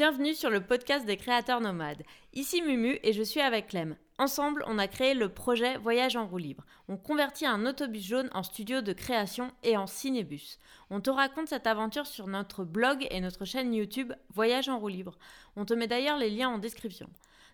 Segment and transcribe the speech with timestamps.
[0.00, 2.04] Bienvenue sur le podcast des créateurs nomades.
[2.32, 3.96] Ici Mumu et je suis avec Clem.
[4.16, 6.64] Ensemble, on a créé le projet Voyage en roue libre.
[6.88, 10.56] On convertit un autobus jaune en studio de création et en cinébus.
[10.88, 14.88] On te raconte cette aventure sur notre blog et notre chaîne YouTube Voyage en roue
[14.88, 15.18] libre.
[15.54, 17.10] On te met d'ailleurs les liens en description.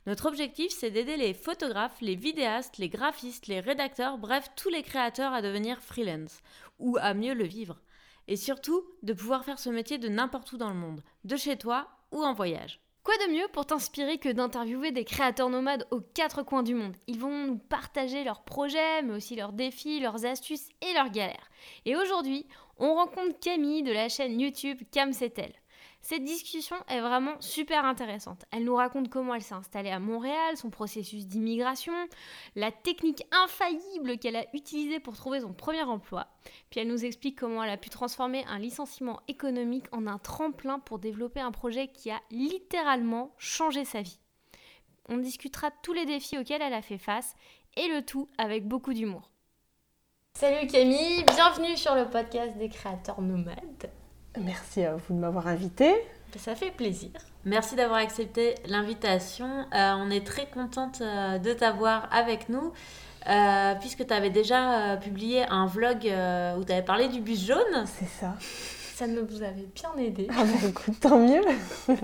[0.06, 4.84] Notre objectif, c'est d'aider les photographes, les vidéastes, les graphistes, les rédacteurs, bref, tous les
[4.84, 6.38] créateurs à devenir freelance
[6.78, 7.80] ou à mieux le vivre.
[8.28, 11.56] Et surtout, de pouvoir faire ce métier de n'importe où dans le monde, de chez
[11.56, 12.80] toi ou en voyage.
[13.06, 16.96] Quoi de mieux pour t'inspirer que d'interviewer des créateurs nomades aux quatre coins du monde?
[17.06, 21.48] Ils vont nous partager leurs projets, mais aussi leurs défis, leurs astuces et leurs galères.
[21.84, 22.48] Et aujourd'hui,
[22.78, 25.12] on rencontre Camille de la chaîne YouTube Cam
[26.02, 28.44] cette discussion est vraiment super intéressante.
[28.52, 31.92] Elle nous raconte comment elle s'est installée à Montréal, son processus d'immigration,
[32.54, 36.28] la technique infaillible qu'elle a utilisée pour trouver son premier emploi.
[36.70, 40.78] Puis elle nous explique comment elle a pu transformer un licenciement économique en un tremplin
[40.78, 44.20] pour développer un projet qui a littéralement changé sa vie.
[45.08, 47.34] On discutera tous les défis auxquels elle a fait face
[47.76, 49.30] et le tout avec beaucoup d'humour.
[50.34, 53.90] Salut Camille, bienvenue sur le podcast des créateurs nomades.
[54.38, 55.94] Merci à vous de m'avoir invité.
[56.36, 57.10] Ça fait plaisir.
[57.44, 59.46] Merci d'avoir accepté l'invitation.
[59.72, 62.72] Euh, on est très contente euh, de t'avoir avec nous.
[63.28, 67.84] Euh, puisque tu avais déjà publié un vlog où tu avais parlé du bus jaune.
[67.86, 68.34] C'est ça.
[68.94, 70.28] Ça nous avait bien aidé.
[70.30, 71.42] Ah bah écoute, tant mieux.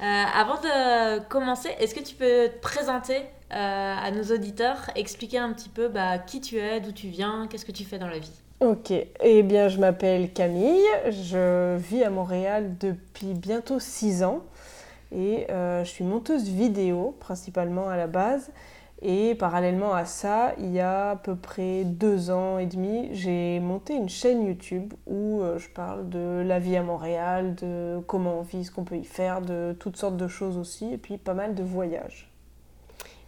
[0.00, 5.68] avant de commencer, est-ce que tu peux te présenter à nos auditeurs, expliquer un petit
[5.68, 8.32] peu bah, qui tu es, d'où tu viens, qu'est-ce que tu fais dans la vie?
[8.64, 14.44] Ok, eh bien je m'appelle Camille, je vis à Montréal depuis bientôt 6 ans
[15.10, 18.52] et euh, je suis monteuse vidéo principalement à la base.
[19.00, 23.58] Et parallèlement à ça, il y a à peu près deux ans et demi, j'ai
[23.58, 28.38] monté une chaîne YouTube où euh, je parle de la vie à Montréal, de comment
[28.38, 31.18] on vit, ce qu'on peut y faire, de toutes sortes de choses aussi, et puis
[31.18, 32.31] pas mal de voyages.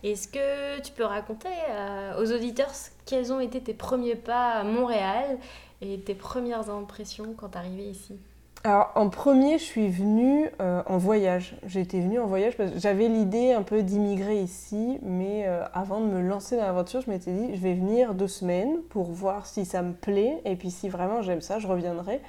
[0.05, 2.73] Est-ce que tu peux raconter euh, aux auditeurs
[3.07, 5.39] quels ont été tes premiers pas à Montréal
[5.81, 8.19] et tes premières impressions quand tu arrivé ici?
[8.65, 11.57] Alors en premier, je suis venue euh, en voyage.
[11.67, 16.01] J'étais venue en voyage parce que j'avais l'idée un peu d'immigrer ici, mais euh, avant
[16.01, 19.47] de me lancer dans l'aventure, je m'étais dit je vais venir deux semaines pour voir
[19.47, 22.21] si ça me plaît et puis si vraiment j'aime ça, je reviendrai.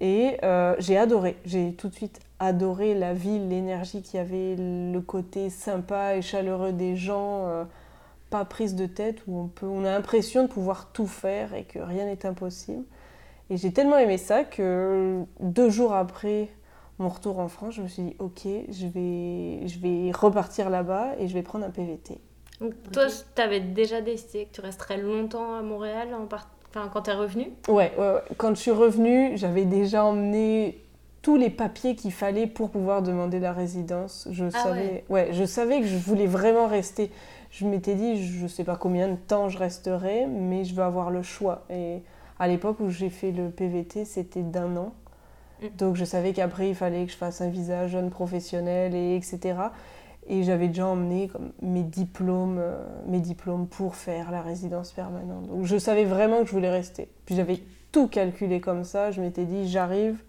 [0.00, 0.38] Et
[0.78, 1.36] j'ai adoré.
[1.46, 6.22] J'ai tout de suite adoré la ville, l'énergie qu'il y avait, le côté sympa et
[6.22, 7.64] chaleureux des gens, euh,
[8.30, 11.64] pas prise de tête, où on, peut, on a l'impression de pouvoir tout faire et
[11.64, 12.84] que rien n'est impossible.
[13.48, 16.48] Et j'ai tellement aimé ça que deux jours après
[16.98, 21.14] mon retour en France, je me suis dit, ok, je vais, je vais repartir là-bas
[21.18, 22.18] et je vais prendre un PVT.
[22.60, 27.02] Donc, toi, tu avais déjà décidé que tu resterais longtemps à Montréal en enfin, quand
[27.02, 27.52] tu es revenu?
[27.68, 30.82] Ouais, ouais, ouais, quand je suis revenue, j'avais déjà emmené
[31.26, 34.28] tous les papiers qu'il fallait pour pouvoir demander la résidence.
[34.30, 35.30] Je, ah savais, ouais.
[35.32, 37.10] je savais que je voulais vraiment rester.
[37.50, 40.84] Je m'étais dit, je ne sais pas combien de temps je resterai, mais je veux
[40.84, 41.64] avoir le choix.
[41.68, 42.02] Et
[42.38, 44.92] à l'époque où j'ai fait le PVT, c'était d'un an.
[45.60, 45.66] Mm.
[45.76, 49.58] Donc je savais qu'après, il fallait que je fasse un visa jeune professionnel, et etc.
[50.28, 55.48] Et j'avais déjà emmené comme, mes, diplômes, euh, mes diplômes pour faire la résidence permanente.
[55.48, 57.08] Donc je savais vraiment que je voulais rester.
[57.24, 57.58] Puis j'avais
[57.90, 59.10] tout calculé comme ça.
[59.10, 60.22] Je m'étais dit, j'arrive,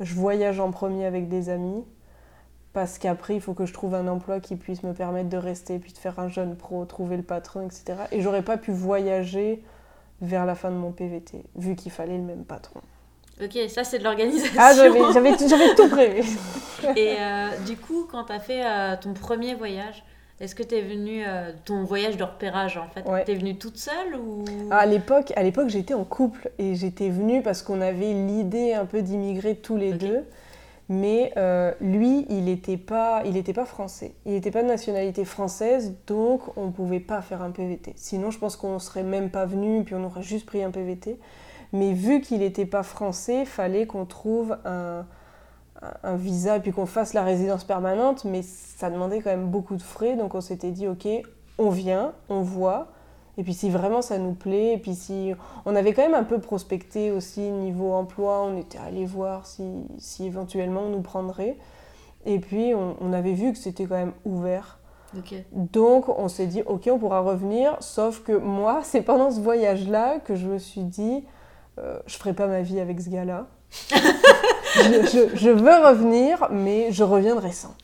[0.00, 1.84] je voyage en premier avec des amis
[2.72, 5.78] parce qu'après, il faut que je trouve un emploi qui puisse me permettre de rester,
[5.78, 7.84] puis de faire un jeune pro, trouver le patron, etc.
[8.12, 9.62] Et j'aurais pas pu voyager
[10.22, 12.80] vers la fin de mon PVT, vu qu'il fallait le même patron.
[13.42, 14.54] Ok, ça c'est de l'organisation.
[14.58, 16.22] Ah, j'avais tout prévu.
[16.96, 20.04] Et euh, du coup, quand tu as fait euh, ton premier voyage,
[20.40, 23.56] est-ce que tu es venue, euh, ton voyage de repérage en fait, tu es venue
[23.56, 24.44] toute seule ou?
[24.70, 28.86] À l'époque, à l'époque j'étais en couple et j'étais venue parce qu'on avait l'idée un
[28.86, 30.24] peu d'immigrer tous les deux.
[30.92, 34.12] Mais euh, lui, il n'était pas, il pas français.
[34.26, 37.92] Il n'était pas de nationalité française, donc on ne pouvait pas faire un PVT.
[37.94, 40.72] Sinon, je pense qu'on ne serait même pas venu, puis on aurait juste pris un
[40.72, 41.20] PVT.
[41.72, 45.06] Mais vu qu'il n'était pas français, fallait qu'on trouve un,
[46.02, 49.76] un visa et puis qu'on fasse la résidence permanente, mais ça demandait quand même beaucoup
[49.76, 50.16] de frais.
[50.16, 51.06] Donc on s'était dit, ok,
[51.58, 52.88] on vient, on voit.
[53.38, 55.32] Et puis si vraiment ça nous plaît, et puis si
[55.64, 59.86] on avait quand même un peu prospecté aussi niveau emploi, on était allé voir si,
[59.98, 61.56] si éventuellement on nous prendrait.
[62.26, 64.78] Et puis on, avait vu que c'était quand même ouvert.
[65.52, 70.18] Donc on s'est dit ok on pourra revenir, sauf que moi c'est pendant ce voyage-là
[70.18, 71.24] que je me suis dit
[71.78, 73.46] euh, je ferai pas ma vie avec ce gars-là.
[73.90, 77.74] je, veux revenir, mais je reviendrai sans.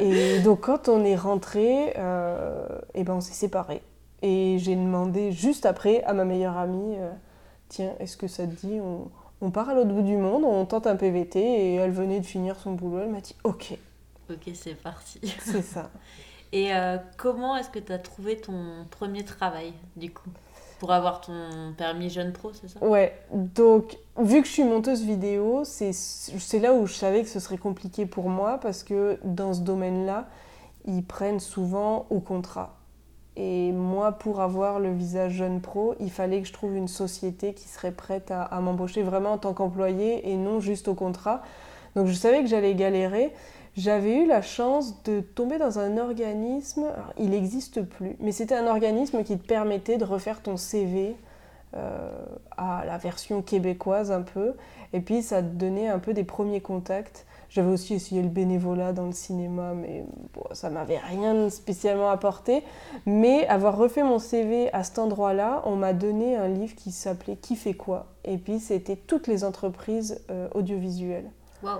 [0.00, 3.82] Et donc quand on est rentré, et euh, eh ben on s'est séparés.
[4.22, 7.10] Et j'ai demandé juste après à ma meilleure amie, euh,
[7.68, 8.80] tiens, est-ce que ça te dit,
[9.40, 12.26] on part à l'autre bout du monde, on tente un PVT et elle venait de
[12.26, 13.00] finir son boulot.
[13.00, 13.74] Elle m'a dit Ok.
[14.30, 15.20] Ok, c'est parti.
[15.40, 15.90] C'est ça.
[16.52, 20.30] et euh, comment est-ce que tu as trouvé ton premier travail du coup?
[20.80, 22.84] Pour avoir ton permis jeune pro, c'est ça?
[22.84, 27.38] Ouais, donc vu que je suis monteuse vidéo, c'est là où je savais que ce
[27.38, 30.26] serait compliqué pour moi parce que dans ce domaine-là,
[30.86, 32.80] ils prennent souvent au contrat.
[33.36, 37.54] Et moi, pour avoir le visage jeune pro, il fallait que je trouve une société
[37.54, 41.42] qui serait prête à, m'embaucher vraiment en tant qu'employé et non juste au contrat.
[41.94, 43.32] Donc je savais que j'allais galérer.
[43.80, 46.84] J'avais eu la chance de tomber dans un organisme,
[47.18, 51.16] il n'existe plus, mais c'était un organisme qui te permettait de refaire ton CV
[51.74, 52.10] euh,
[52.58, 54.52] à la version québécoise un peu,
[54.92, 57.24] et puis ça te donnait un peu des premiers contacts.
[57.48, 60.04] J'avais aussi essayé le bénévolat dans le cinéma, mais
[60.34, 62.62] bon, ça m'avait rien spécialement apporté.
[63.06, 67.36] Mais avoir refait mon CV à cet endroit-là, on m'a donné un livre qui s'appelait
[67.36, 68.08] Qui fait quoi?
[68.24, 71.30] Et puis c'était toutes les entreprises euh, audiovisuelles.
[71.62, 71.78] Wow.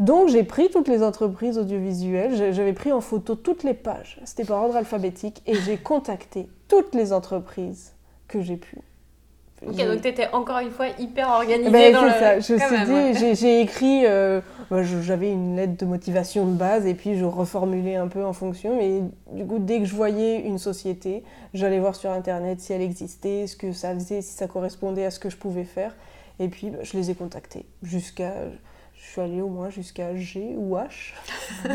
[0.00, 4.44] Donc j'ai pris toutes les entreprises audiovisuelles, j'avais pris en photo toutes les pages, c'était
[4.44, 7.92] par ordre alphabétique, et j'ai contacté toutes les entreprises
[8.26, 8.78] que j'ai pu.
[9.66, 11.70] Ok, donc tu étais encore une fois hyper organisée.
[11.70, 12.38] Ben, dans ça.
[12.38, 14.40] Je suis dit, j'ai écrit, euh,
[15.02, 18.76] j'avais une lettre de motivation de base et puis je reformulais un peu en fonction.
[18.76, 19.00] Mais
[19.32, 21.22] du coup, dès que je voyais une société,
[21.54, 25.10] j'allais voir sur internet si elle existait, ce que ça faisait, si ça correspondait à
[25.10, 25.94] ce que je pouvais faire.
[26.40, 28.34] Et puis, ben, je les ai contactés jusqu'à
[28.96, 31.14] je suis allée au moins jusqu'à G ou H.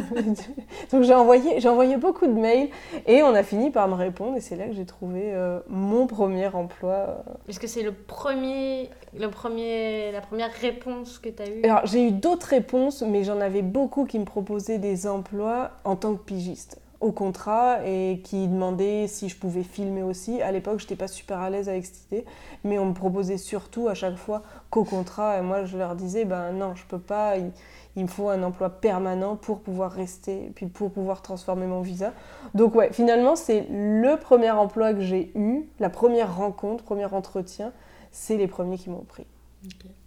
[0.92, 2.70] Donc j'ai envoyé, j'ai envoyé beaucoup de mails
[3.08, 6.08] et on a fini par me répondre et c'est là que j'ai trouvé euh, mon
[6.08, 7.24] premier emploi.
[7.48, 11.64] Est-ce que c'est le premier, le premier, la première réponse que tu as eue?
[11.64, 15.96] Alors j'ai eu d'autres réponses mais j'en avais beaucoup qui me proposaient des emplois en
[15.96, 20.42] tant que pigiste au contrat et qui demandait si je pouvais filmer aussi.
[20.42, 22.26] À l'époque, je n'étais pas super à l'aise avec cette idée,
[22.64, 25.38] mais on me proposait surtout à chaque fois qu'au contrat.
[25.38, 27.36] Et moi, je leur disais, ben non, je peux pas.
[27.38, 32.14] Il, me faut un emploi permanent pour pouvoir rester, puis pour pouvoir transformer mon visa.
[32.54, 37.74] Donc ouais, finalement, c'est le premier emploi que j'ai eu, la première rencontre, premier entretien,
[38.12, 39.26] c'est les premiers qui m'ont pris.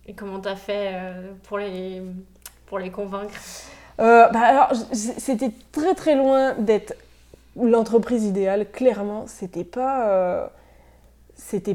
[0.07, 2.03] Et comment tu as fait euh, pour les,
[2.67, 3.35] pour les convaincre?
[4.01, 6.95] Euh, bah alors, c'était très très loin d'être
[7.61, 8.67] l'entreprise idéale.
[8.71, 10.47] Clairement, c'était pas, euh,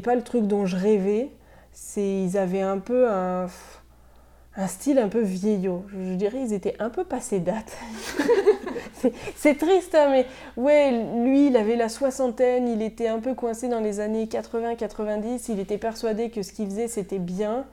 [0.02, 1.30] pas le truc dont je rêvais.
[1.96, 3.46] Ils avaient un peu un,
[4.58, 5.84] un style un peu vieillot.
[5.92, 7.76] Je, dirais, ils étaient un peu passés date.
[9.36, 10.26] c'est triste, hein, mais
[10.56, 10.90] ouais,
[11.22, 15.46] lui, il avait la soixantaine, il était un peu coincé dans les années 80-90.
[15.50, 17.64] Il était persuadé que ce qu'il faisait, c'était bien.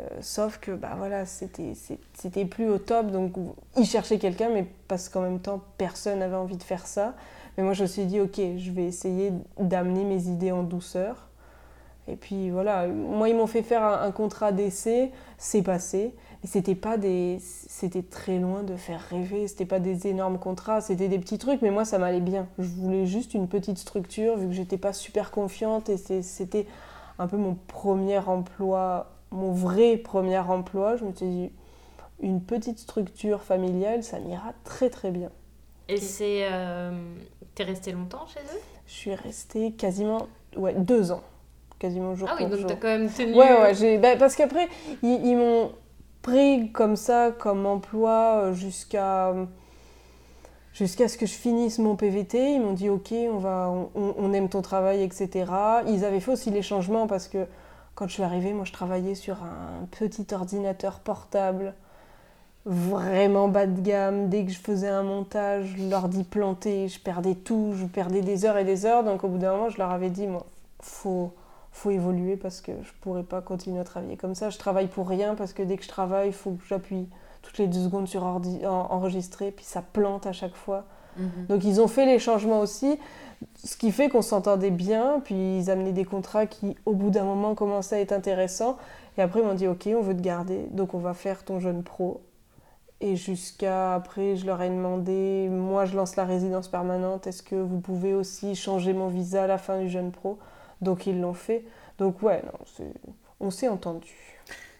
[0.00, 3.34] Euh, sauf que bah voilà, c'était plus au top, donc
[3.76, 7.14] il cherchait quelqu'un, mais parce qu'en même temps, personne n'avait envie de faire ça.
[7.56, 11.28] Mais moi, je me suis dit, ok, je vais essayer d'amener mes idées en douceur.
[12.08, 16.14] Et puis voilà, moi, ils m'ont fait faire un, contrat d'essai, c'est passé.
[16.42, 17.38] Et c'était pas des.
[17.40, 21.62] C'était très loin de faire rêver, c'était pas des énormes contrats, c'était des petits trucs,
[21.62, 22.48] mais moi, ça m'allait bien.
[22.58, 26.66] Je voulais juste une petite structure, vu que j'étais pas super confiante, et c'était
[27.20, 31.52] un peu mon premier emploi mon vrai premier emploi, je me suis dit,
[32.20, 35.30] une petite structure familiale, ça m'ira très très bien.
[35.88, 36.48] Et c'est...
[36.50, 36.92] Euh,
[37.54, 38.60] t'es resté longtemps chez eux?
[38.86, 41.22] Je suis restée quasiment ouais, deux ans.
[41.78, 43.34] Quasiment jour ah oui, donc t'as quand même tenu...
[43.34, 43.98] Ouais, ouais, j'ai...
[43.98, 44.68] Bah, parce qu'après,
[45.02, 45.72] ils, m'ont
[46.22, 49.34] pris comme ça, comme emploi, euh, jusqu'à
[50.72, 52.54] jusqu'à ce que je finisse mon PVT.
[52.54, 55.44] Ils m'ont dit ok, on, va, on, on, aime ton travail, etc.
[55.86, 57.46] Ils avaient fait aussi les changements parce que
[57.94, 61.74] quand je suis arrivée, moi je travaillais sur un petit ordinateur portable,
[62.64, 64.28] vraiment bas de gamme.
[64.28, 68.56] Dès que je faisais un montage, l'ordi planté, je perdais tout, je perdais des heures
[68.56, 69.04] et des heures.
[69.04, 70.46] Donc au bout d'un moment, je leur avais dit, moi,
[70.80, 71.32] faut,
[71.72, 74.50] faut évoluer parce que je pourrais pas continuer à travailler comme ça.
[74.50, 77.08] Je travaille pour rien parce que dès que je travaille, il faut que j'appuie
[77.42, 80.84] toutes les deux secondes sur ordi, enregistrer, puis ça plante à chaque fois.
[81.16, 81.46] Mhm.
[81.48, 82.98] Donc ils ont fait les changements aussi.
[83.64, 87.24] Ce qui fait qu'on s'entendait bien, puis ils amenaient des contrats qui, au bout d'un
[87.24, 88.76] moment, commençaient à être intéressants.
[89.18, 91.60] Et après, ils m'ont dit Ok, on veut te garder, donc on va faire ton
[91.60, 92.22] jeune pro.
[93.00, 97.56] Et jusqu'à après, je leur ai demandé Moi, je lance la résidence permanente, est-ce que
[97.56, 100.38] vous pouvez aussi changer mon visa à la fin du jeune pro?
[100.80, 101.64] Donc, ils l'ont fait.
[101.98, 102.86] Donc, ouais, non,
[103.40, 104.31] on s'est entendu.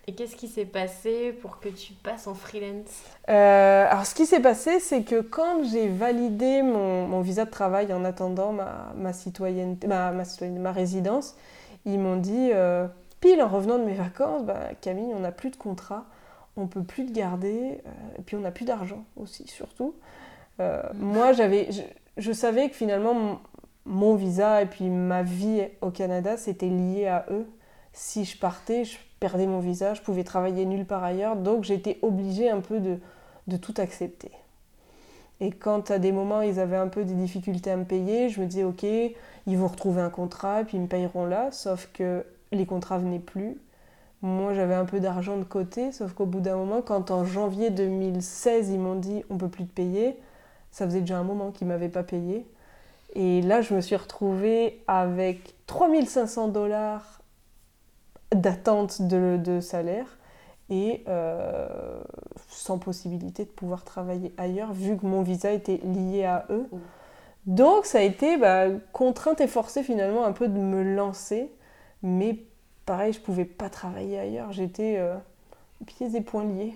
[0.09, 3.05] Et qu'est-ce qui s'est passé pour que tu passes en freelance?
[3.29, 7.51] Euh, Alors, ce qui s'est passé, c'est que quand j'ai validé mon, mon, visa de
[7.51, 10.25] travail en attendant ma, ma citoyenneté, ma, ma,
[10.59, 11.37] ma, résidence,
[11.85, 12.89] ils m'ont dit, euh,
[13.21, 16.05] pile en revenant de mes vacances, bah, Camille, on n'a plus de contrat,
[16.57, 19.95] on peut plus te garder, euh, et puis on n'a plus d'argent aussi, surtout.
[20.59, 20.65] Mm.
[20.95, 21.83] Moi, j'avais, je,
[22.19, 23.39] je, savais que finalement, mon,
[23.87, 27.47] mon visa et puis ma vie au Canada, c'était lié à eux.
[27.93, 32.01] Si je partais, je perdais mon visa, je pouvais travailler nulle part ailleurs, donc j'étais
[32.03, 32.99] obligée un peu de,
[33.47, 34.33] de tout accepter.
[35.41, 38.41] Et quand à des moments ils avaient un peu des difficultés à me payer, je
[38.41, 42.25] me disais ok, ils vont retrouver un contrat, puis ils me payeront là, sauf que
[42.51, 43.57] les contrats venaient plus.
[44.23, 47.71] Moi j'avais un peu d'argent de côté, sauf qu'au bout d'un moment, quand en janvier
[47.71, 50.17] 2016 ils m'ont dit on peut plus te payer,
[50.73, 52.45] ça faisait déjà un moment qu'ils m'avaient pas payé.
[53.15, 57.22] Et là je me suis retrouvée avec 3500 dollars
[58.35, 60.19] d'attente de, de salaire
[60.71, 61.69] et euh,
[62.49, 66.67] sans possibilité de pouvoir travailler ailleurs vu que mon visa était lié à eux.
[67.47, 71.51] Donc ça a été bah, contrainte et forcée finalement un peu de me lancer,
[72.03, 72.39] mais
[72.87, 75.17] pareil, je pouvais pas travailler ailleurs, j'étais euh,
[75.87, 76.75] pieds et poings liés.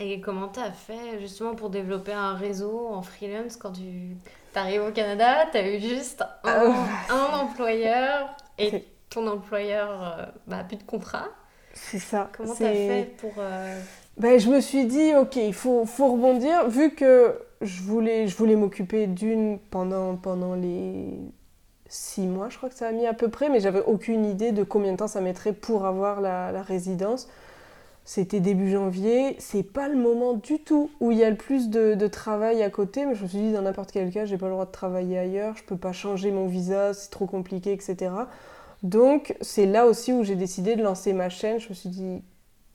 [0.00, 4.16] Et comment tu as fait justement pour développer un réseau en freelance quand tu
[4.54, 7.32] arrives au Canada Tu as eu juste un, euh.
[7.34, 11.28] employeur et ton employeur bah, plus de contrat
[11.74, 12.30] c'est ça.
[12.36, 13.32] Comment t'as fait pour...
[13.38, 13.80] Euh,
[14.18, 18.36] ben, je me suis dit, ok, il faut, faut rebondir, vu que je voulais, je
[18.36, 21.18] voulais m'occuper d'une pendant, pendant les
[21.88, 24.52] six mois, je crois que ça a mis à peu près, mais j'avais aucune idée
[24.52, 27.28] de combien de temps ça mettrait pour avoir la, la résidence.
[28.04, 31.70] C'était début janvier, c'est pas le moment du tout où il y a le plus
[31.70, 34.38] de, de, travail à côté, mais je me suis dit, dans n'importe quel cas, j'ai
[34.38, 37.72] pas le droit de travailler ailleurs, je peux pas changer mon visa, c'est trop compliqué,
[37.72, 38.10] etc.
[38.82, 41.60] Donc c'est là aussi où j'ai décidé de lancer ma chaîne.
[41.60, 42.22] Je me suis dit,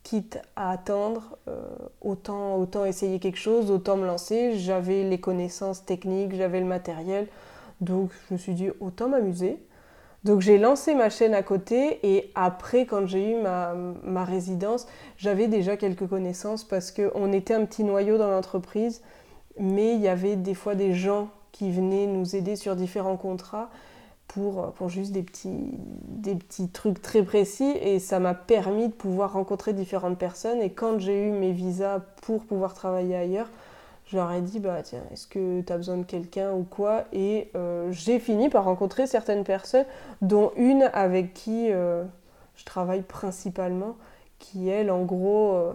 [0.04, 1.62] quitte à attendre, euh,
[2.02, 4.58] autant, autant essayer quelque chose, autant me lancer.
[4.58, 7.28] J'avais les connaissances techniques, j'avais le matériel.
[7.82, 9.58] Donc je me suis dit, autant m'amuser.
[10.24, 13.74] Donc j'ai lancé ma chaîne à côté et après quand j'ai eu ma,
[14.04, 14.88] ma résidence,
[15.18, 19.02] j'avais déjà quelques connaissances parce qu'on était un petit noyau dans l'entreprise,
[19.60, 23.70] mais il y avait des fois des gens qui venaient nous aider sur différents contrats
[24.28, 25.72] pour, pour juste des petits,
[26.08, 30.62] des petits trucs très précis et ça m'a permis de pouvoir rencontrer différentes personnes.
[30.62, 33.50] Et quand j'ai eu mes visas pour pouvoir travailler ailleurs,
[34.06, 37.06] je leur ai dit bah tiens est-ce que tu as besoin de quelqu'un ou quoi?
[37.14, 39.86] Et euh, j'ai fini par rencontrer certaines personnes
[40.22, 42.04] dont une avec qui euh,
[42.56, 43.98] je travaille principalement
[44.40, 45.74] qui elle en gros euh,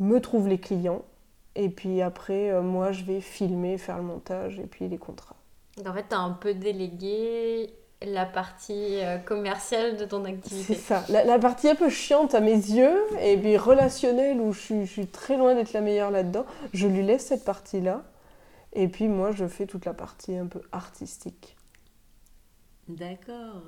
[0.00, 1.02] me trouve les clients.
[1.54, 5.36] Et puis après moi je vais filmer faire le montage et puis les contrats.
[5.86, 7.70] En fait, tu as un peu délégué
[8.02, 10.74] la partie euh, commerciale de ton activité.
[10.74, 14.84] C'est ça, la, partie un peu chiante à mes yeux et puis relationnelle où je,
[14.84, 18.04] suis très loin d'être la meilleure là-dedans, je lui laisse cette partie-là
[18.74, 21.56] et puis moi je fais toute la partie un peu artistique.
[22.88, 23.62] D'accord.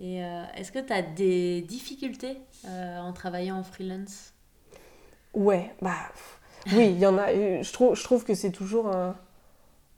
[0.00, 4.34] Et euh, est-ce que tu as des difficultés euh, en travaillant en freelance?
[5.32, 5.92] Ouais, bah
[6.72, 7.32] oui, il y en a.
[7.32, 9.16] Je trouve, je trouve que c'est toujours un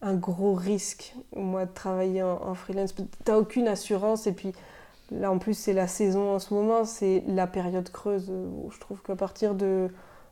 [0.02, 2.94] un gros risque, moi, de travailler en, freelance.
[2.94, 4.52] Tu n'as aucune assurance et puis
[5.10, 8.30] là, en plus, c'est la saison en ce moment, c'est la période creuse.
[8.30, 9.88] Où je trouve qu'à partir de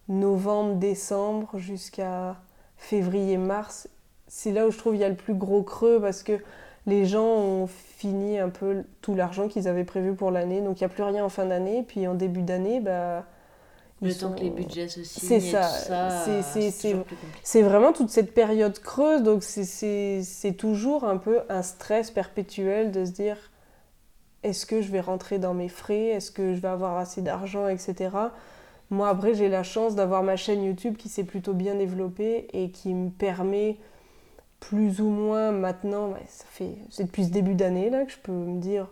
[0.08, 2.36] novembre, décembre jusqu'à
[2.76, 3.88] février, mars,
[4.28, 6.38] c'est là où je trouve qu'il y a le plus gros creux parce que
[6.86, 10.84] les gens ont fini un peu tout l'argent qu'ils avaient prévu pour l'année, donc il
[10.84, 11.82] n'y a plus rien en fin d'année.
[11.86, 13.24] Puis en début d'année, bah,
[14.04, 15.40] le temps que les budgets se signent.
[15.40, 16.24] C'est ça.
[17.42, 19.22] C'est vraiment toute cette période creuse.
[19.22, 23.36] Donc c'est toujours un peu un stress perpétuel de se dire
[24.42, 27.66] est-ce que je vais rentrer dans mes frais Est-ce que je vais avoir assez d'argent,
[27.66, 28.10] etc.
[28.90, 32.70] Moi, après, j'ai la chance d'avoir ma chaîne YouTube qui s'est plutôt bien développée et
[32.70, 33.78] qui me permet
[34.60, 38.32] plus ou moins maintenant, ça fait c'est depuis ce début d'année là que je peux
[38.32, 38.88] me dire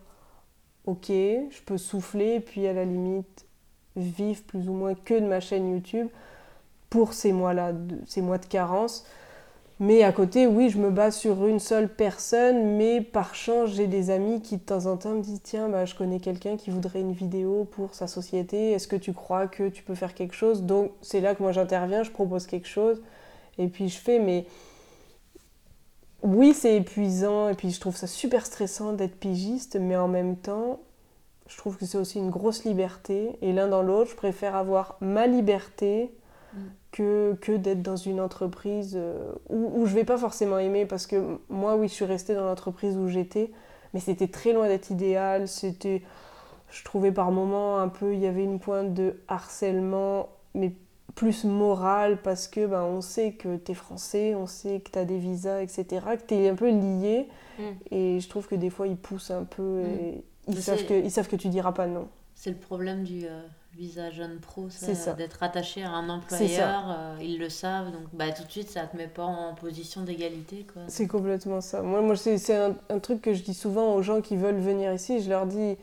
[0.84, 3.46] ok, je peux souffler et puis à la limite
[3.96, 6.08] vivre plus ou moins que de ma chaîne YouTube
[6.90, 7.72] pour ces mois-là,
[8.06, 9.04] ces mois de carence.
[9.80, 13.88] Mais à côté, oui, je me base sur une seule personne, mais par chance, j'ai
[13.88, 16.70] des amis qui de temps en temps me disent Tiens, bah, je connais quelqu'un qui
[16.70, 20.34] voudrait une vidéo pour sa société, est-ce que tu crois que tu peux faire quelque
[20.34, 20.62] chose?
[20.62, 23.02] Donc, c'est là que moi j'interviens, je propose quelque chose,
[23.58, 24.46] et puis je fais, mais
[26.22, 30.36] oui, c'est épuisant, et puis je trouve ça super stressant d'être pigiste, mais en même
[30.36, 30.78] temps,
[31.52, 33.36] je trouve que c'est aussi une grosse liberté.
[33.42, 36.10] Et l'un dans l'autre, je préfère avoir ma liberté
[36.54, 36.58] mm.
[36.92, 40.86] que, que d'être dans une entreprise euh, où, où je vais pas forcément aimer.
[40.86, 43.50] Parce que moi, oui, je suis restée dans l'entreprise où j'étais,
[43.92, 45.46] mais c'était très loin d'être idéal.
[45.46, 46.02] C'était,
[46.70, 50.72] je trouvais par moments un peu, il y avait une pointe de harcèlement, mais
[51.14, 54.98] plus moral parce que ben, on sait que tu es français, on sait que tu
[54.98, 55.84] as des visas, etc.,
[56.16, 57.28] que tu es un peu lié.
[57.58, 57.62] Mm.
[57.90, 59.82] Et je trouve que des fois, ils poussent un peu.
[59.82, 60.22] Mm.
[60.48, 62.08] Ils savent, que, ils savent que tu diras pas non.
[62.34, 63.42] C'est le problème du euh,
[63.76, 66.84] visa jeune pro, ça, d'être attaché à un employeur.
[66.88, 70.02] Euh, ils le savent, donc bah, tout de suite, ça te met pas en position
[70.02, 70.66] d'égalité.
[70.88, 71.82] C'est complètement ça.
[71.82, 74.92] Moi, moi c'est un, un, truc que je dis souvent aux gens qui veulent venir
[74.92, 75.22] ici.
[75.22, 75.76] Je leur dis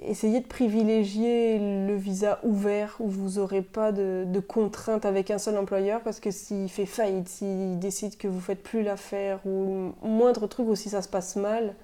[0.00, 5.38] essayez de privilégier le visa ouvert où vous n'aurez pas de, de, contraintes avec un
[5.38, 9.92] seul employeur parce que s'il fait faillite, s'il décide que vous faites plus l'affaire ou
[10.02, 11.74] moindre truc ou si ça se passe mal,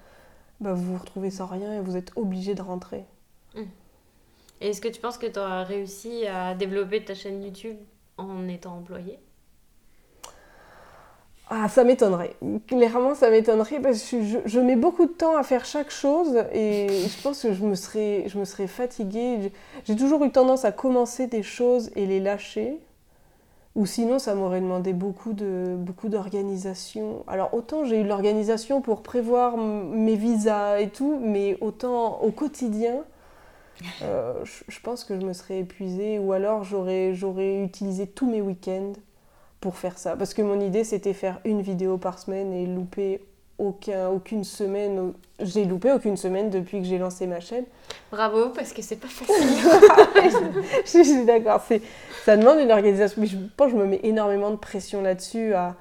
[0.59, 3.05] bah vous vous retrouvez sans rien et vous êtes obligé de rentrer.
[3.55, 3.61] Mmh.
[4.61, 7.77] Est-ce que tu penses que tu auras réussi à développer ta chaîne YouTube
[8.17, 9.19] en étant employé?
[11.51, 12.35] Ah, ça m'étonnerait.
[12.67, 16.87] Clairement, ça m'étonnerait parce que je, mets beaucoup de temps à faire chaque chose et
[16.87, 19.51] je pense que je me serais, je me serais fatiguée.
[19.85, 22.77] J'ai toujours eu tendance à commencer des choses et les lâcher.
[23.75, 27.23] Ou sinon, ça m'aurait demandé beaucoup de beaucoup d'organisation.
[27.27, 33.03] Alors autant j'ai eu l'organisation pour prévoir mes visas et tout, mais autant au quotidien,
[34.01, 36.19] euh, je, pense que je me serais épuisée.
[36.19, 38.93] Ou alors j'aurais j'aurais utilisé tous mes week-ends
[39.61, 40.15] pour faire ça.
[40.15, 43.21] Parce que mon idée, c'était faire une vidéo par semaine et louper
[43.57, 45.13] aucun, aucune semaine.
[45.39, 47.65] J'ai loupé aucune semaine depuis que j'ai lancé ma chaîne.
[48.11, 49.35] Bravo, parce que c'est pas facile.
[50.85, 51.61] je suis d'accord.
[52.29, 53.21] Ça demande une organisation.
[53.21, 55.75] Mais je pense que je me mets énormément de pression là-dessus à,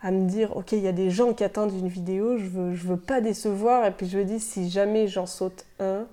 [0.00, 2.74] à, me dire ok, il y a des gens qui attendent une vidéo, je veux,
[2.74, 3.84] je veux pas décevoir.
[3.84, 6.06] Et puis je me dis si jamais j'en saute un,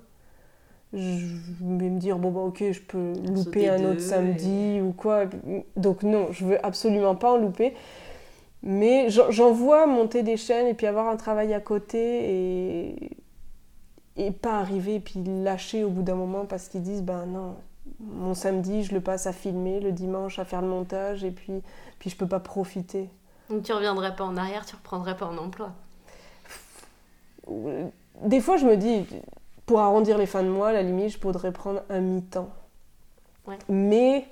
[0.92, 0.98] je
[1.62, 5.24] vais me dire bon bah ok je peux louper un autre samedi ou quoi
[5.76, 7.74] donc non je veux absolument pas en louper
[8.62, 13.10] mais j'en vois monter des chaînes et puis avoir un travail à côté et
[14.16, 17.54] et pas arriver et puis lâcher au bout d'un moment parce qu'ils disent ben non
[18.00, 21.62] mon samedi je le passe à filmer le dimanche à faire le montage et puis
[21.98, 23.08] puis je peux pas profiter
[23.48, 25.72] donc tu reviendrais pas en arrière tu reprendrais pas en emploi
[28.22, 29.04] des fois je me dis
[29.70, 32.50] pour arrondir les fins de mois, à la limite, je pourrais prendre un mi-temps.
[33.68, 34.26] Mais,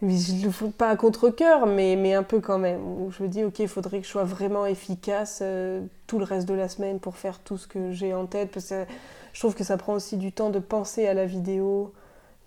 [0.00, 2.80] je le fais pas à contre-coeur, mais, mais un peu quand même.
[2.80, 6.24] Où je me dis, ok, il faudrait que je sois vraiment efficace euh, tout le
[6.24, 8.50] reste de la semaine pour faire tout ce que j'ai en tête.
[8.50, 8.86] Parce que
[9.34, 11.92] je trouve que ça prend aussi du temps de penser à la vidéo,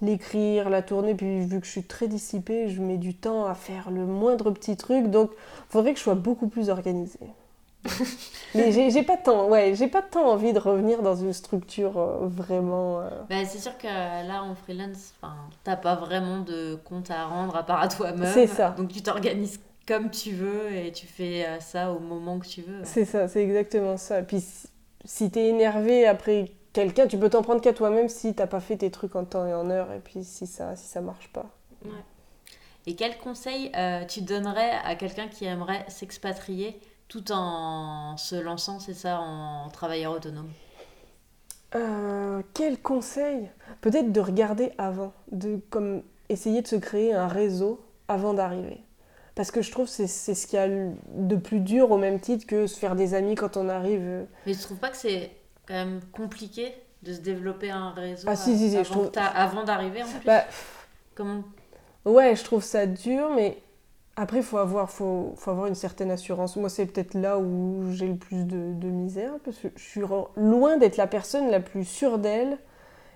[0.02, 1.16] l'écrire, la tourner.
[1.16, 4.52] Puis vu que je suis très dissipée, je mets du temps à faire le moindre
[4.52, 5.08] petit truc.
[5.08, 7.20] Donc, il faudrait que je sois beaucoup plus organisée.
[8.56, 12.28] mais j'ai pas tant, ouais, j'ai pas tant envie de revenir dans une structure euh,
[12.28, 13.00] vraiment.
[13.00, 13.10] Euh.
[13.30, 15.14] Bah, c'est sûr que là en freelance,
[15.64, 18.32] t'as pas vraiment de compte à rendre à part à toi-même.
[18.34, 18.72] C'est ça.
[18.72, 22.62] Donc tu t'organises comme tu veux et tu fais euh, ça au moment que tu
[22.62, 22.82] veux.
[22.84, 24.22] C'est ça, c'est exactement ça.
[24.24, 24.44] Puis
[25.06, 28.78] si t'es énervé après quelqu'un, tu peux t'en prendre qu'à toi-même si t'as pas fait
[28.78, 31.46] tes trucs en temps et en heure et puis si ça, si ça marche pas.
[31.86, 31.92] Ouais.
[32.88, 33.72] Et quel conseil
[34.08, 40.14] tu donnerais à quelqu'un qui aimerait s'expatrier tout en se lançant, c'est ça, en travailleur
[40.14, 40.50] autonome?
[41.76, 43.50] Euh, Quel conseil?
[43.82, 48.82] Peut-être de regarder avant, de comme essayer de se créer un réseau avant d'arriver.
[49.36, 52.20] Parce que je trouve que c'est ce qu'il y a de plus dur au même
[52.20, 54.26] titre que se faire des amis quand on arrive.
[54.46, 55.32] Mais je trouve pas que c'est
[55.70, 59.12] quand même compliqué de se développer un réseau ah, si, si, si, avant, trouve...
[59.16, 60.44] avant d'arriver en plus bah,
[61.16, 61.44] Comment
[62.06, 63.62] Ouais, je trouve ça dur, mais
[64.16, 66.56] après, il faut avoir, faut, faut, avoir une certaine assurance.
[66.56, 70.02] Moi, c'est peut-être là où j'ai le plus de, de, misère, parce que je suis
[70.36, 72.58] loin d'être la personne la plus sûre d'elle.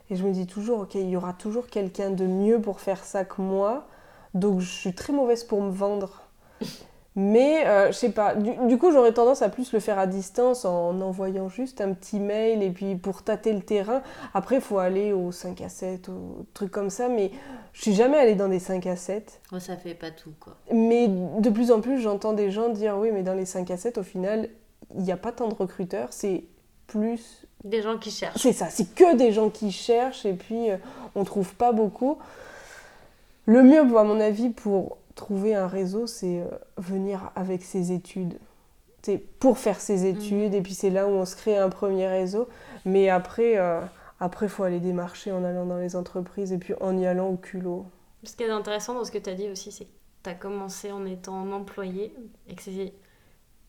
[0.09, 3.03] Et je me dis toujours, ok, il y aura toujours quelqu'un de mieux pour faire
[3.03, 3.87] ça que moi.
[4.33, 6.23] Donc, je suis très mauvaise pour me vendre.
[7.15, 10.65] Mais, euh, je sais pas, du, coup, j'aurais tendance à plus le faire à distance
[10.65, 14.01] en envoyant juste un petit mail et puis pour tâter le terrain.
[14.33, 17.31] Après, il faut aller au 5 à 7, au truc comme ça, mais
[17.73, 19.41] je suis jamais allée dans des 5 à 7.
[19.51, 20.55] Moi, ça fait pas tout, quoi.
[20.71, 23.77] Mais de plus en plus, j'entends des gens dire oui, mais dans les 5 à
[23.77, 24.49] 7, au final,
[24.95, 26.43] il n'y a pas tant de recruteurs, c'est
[26.87, 27.45] plus.
[27.63, 28.41] Des gens qui cherchent.
[28.41, 30.77] C'est ça, c'est que des gens qui cherchent et puis euh,
[31.15, 32.17] on trouve pas beaucoup.
[33.45, 36.47] Le mieux, à mon avis, pour trouver un réseau, c'est euh,
[36.77, 38.37] venir avec ses études.
[39.01, 40.17] C'est pour faire ses mhm.
[40.17, 42.47] études, et puis c'est là où on se crée un premier réseau.
[42.85, 43.81] Mais après, euh,
[44.19, 47.37] après, faut aller démarcher en allant dans les entreprises et puis en y allant au
[47.37, 47.85] culot.
[48.23, 49.91] Ce qui est intéressant dans ce que tu as dit aussi, c'est que
[50.23, 52.13] tu as commencé en étant employé
[52.47, 52.93] et que c'est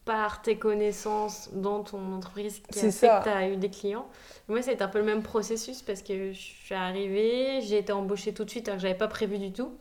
[0.05, 4.07] par tes connaissances dans ton entreprise qui a fait que tu as eu des clients.
[4.49, 8.35] Moi, c'est un peu le même processus parce que je suis arrivée, j'ai été embauchée
[8.35, 9.73] tout de suite alors que j'avais pas prévu du tout.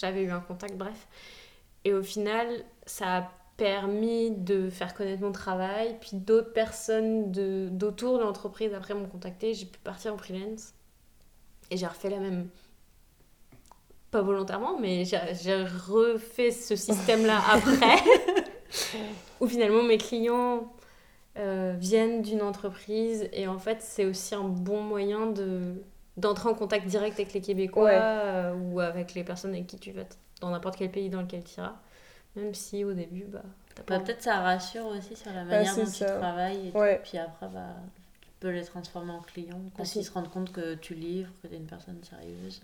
[0.00, 1.08] J'avais eu un contact, bref.
[1.84, 2.48] Et au final,
[2.86, 5.96] ça a permis de faire connaître mon travail.
[6.00, 7.30] Puis d'autres personnes
[7.76, 9.52] d'autour de, l'entreprise après m'ont contacté.
[9.52, 10.72] J'ai pu partir en freelance.
[11.70, 12.48] Et j'ai refait la même.
[14.10, 18.02] Pas volontairement, mais j'ai refait ce système-là après.
[19.40, 20.72] où finalement mes clients
[21.36, 23.28] euh, viennent d'une entreprise.
[23.32, 25.74] Et en fait, c'est aussi un bon moyen de
[26.16, 29.92] d'entrer en contact direct avec les Québécois euh, ou avec les personnes avec qui tu
[29.92, 30.02] vas
[30.40, 31.74] dans n'importe quel pays dans lequel tu iras.
[32.36, 33.42] Même si au début, bah,
[33.88, 36.68] bah Peut-être ça rassure aussi sur la manière dont tu travailles.
[36.68, 37.74] Et puis après, bah,
[38.40, 40.00] peux les transformer en clients quand Aussi.
[40.00, 42.62] ils se rendent compte que tu livres, que tu es une personne sérieuse.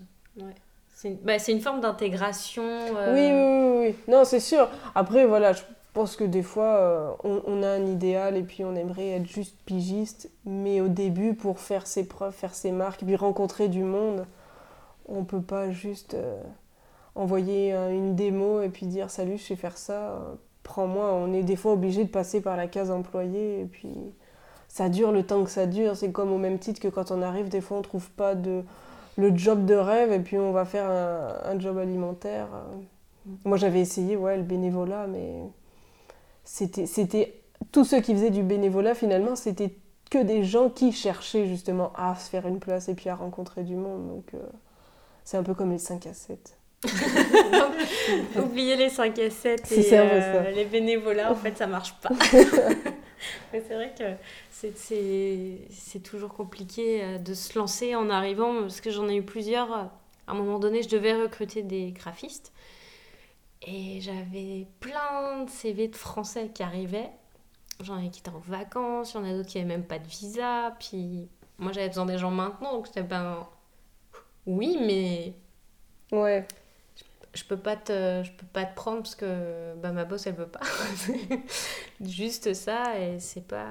[0.93, 2.63] C'est une, bah, c'est une forme d'intégration.
[2.63, 4.11] euh, Oui, oui, oui, oui.
[4.11, 4.67] Non, c'est sûr.
[4.95, 5.61] Après, voilà, je
[5.97, 9.57] pense que des fois, euh, on, a un idéal et puis on aimerait être juste
[9.65, 10.29] pigiste.
[10.45, 14.25] Mais au début, pour faire ses preuves, faire ses marques, et puis rencontrer du monde,
[15.07, 16.41] on peut pas juste euh,
[17.15, 21.13] envoyer un- une démo et puis dire salut, je sais faire ça, euh, prends-moi.
[21.13, 23.95] On est des fois obligé de passer par la case employé et puis
[24.67, 25.95] ça dure le temps que ça dure.
[25.95, 29.35] C'est comme au même titre que quand on arrive, des fois on trouve pas le
[29.35, 32.47] job de rêve et puis on va faire un, un job alimentaire.
[32.53, 32.77] euh.
[33.45, 35.41] Moi j'avais essayé ouais, le bénévolat, mais
[36.47, 37.41] c'était, c'était
[37.73, 39.75] tous ceux qui faisaient du bénévolat finalement, c'était
[40.09, 43.63] que des gens qui cherchaient justement à se faire une place et puis à rencontrer
[43.63, 44.07] du monde.
[44.07, 44.37] Donc euh,
[45.25, 46.57] c'est un peu comme les 5 à 7.
[48.37, 50.51] Oubliez les 5 à 7 C'est et euh, ça.
[50.51, 52.09] les bénévolats, en fait, ça marche pas.
[53.53, 54.03] Mais c'est vrai que
[54.51, 59.15] c'est- c'est c'est toujours compliqué euh, de se lancer en arrivant, parce que j'en ai
[59.15, 59.71] eu plusieurs.
[59.73, 59.91] À
[60.27, 62.51] un moment donné, je devais recruter des graphistes.
[63.61, 67.11] Et j'avais plein de CV de français qui arrivaient.
[67.83, 69.99] J'en ai qui étaient en vacances, il y en a d'autres qui n'avaient même pas
[69.99, 70.75] de visa.
[70.79, 73.47] Puis moi, j'avais besoin des gens maintenant, donc j'étais ben.
[74.45, 75.33] Oui, mais
[76.11, 76.47] Ouais,
[77.33, 80.35] je peux pas te je peux pas te prendre parce que bah, ma boss elle
[80.35, 80.61] veut pas
[82.01, 83.67] juste ça et c'est pas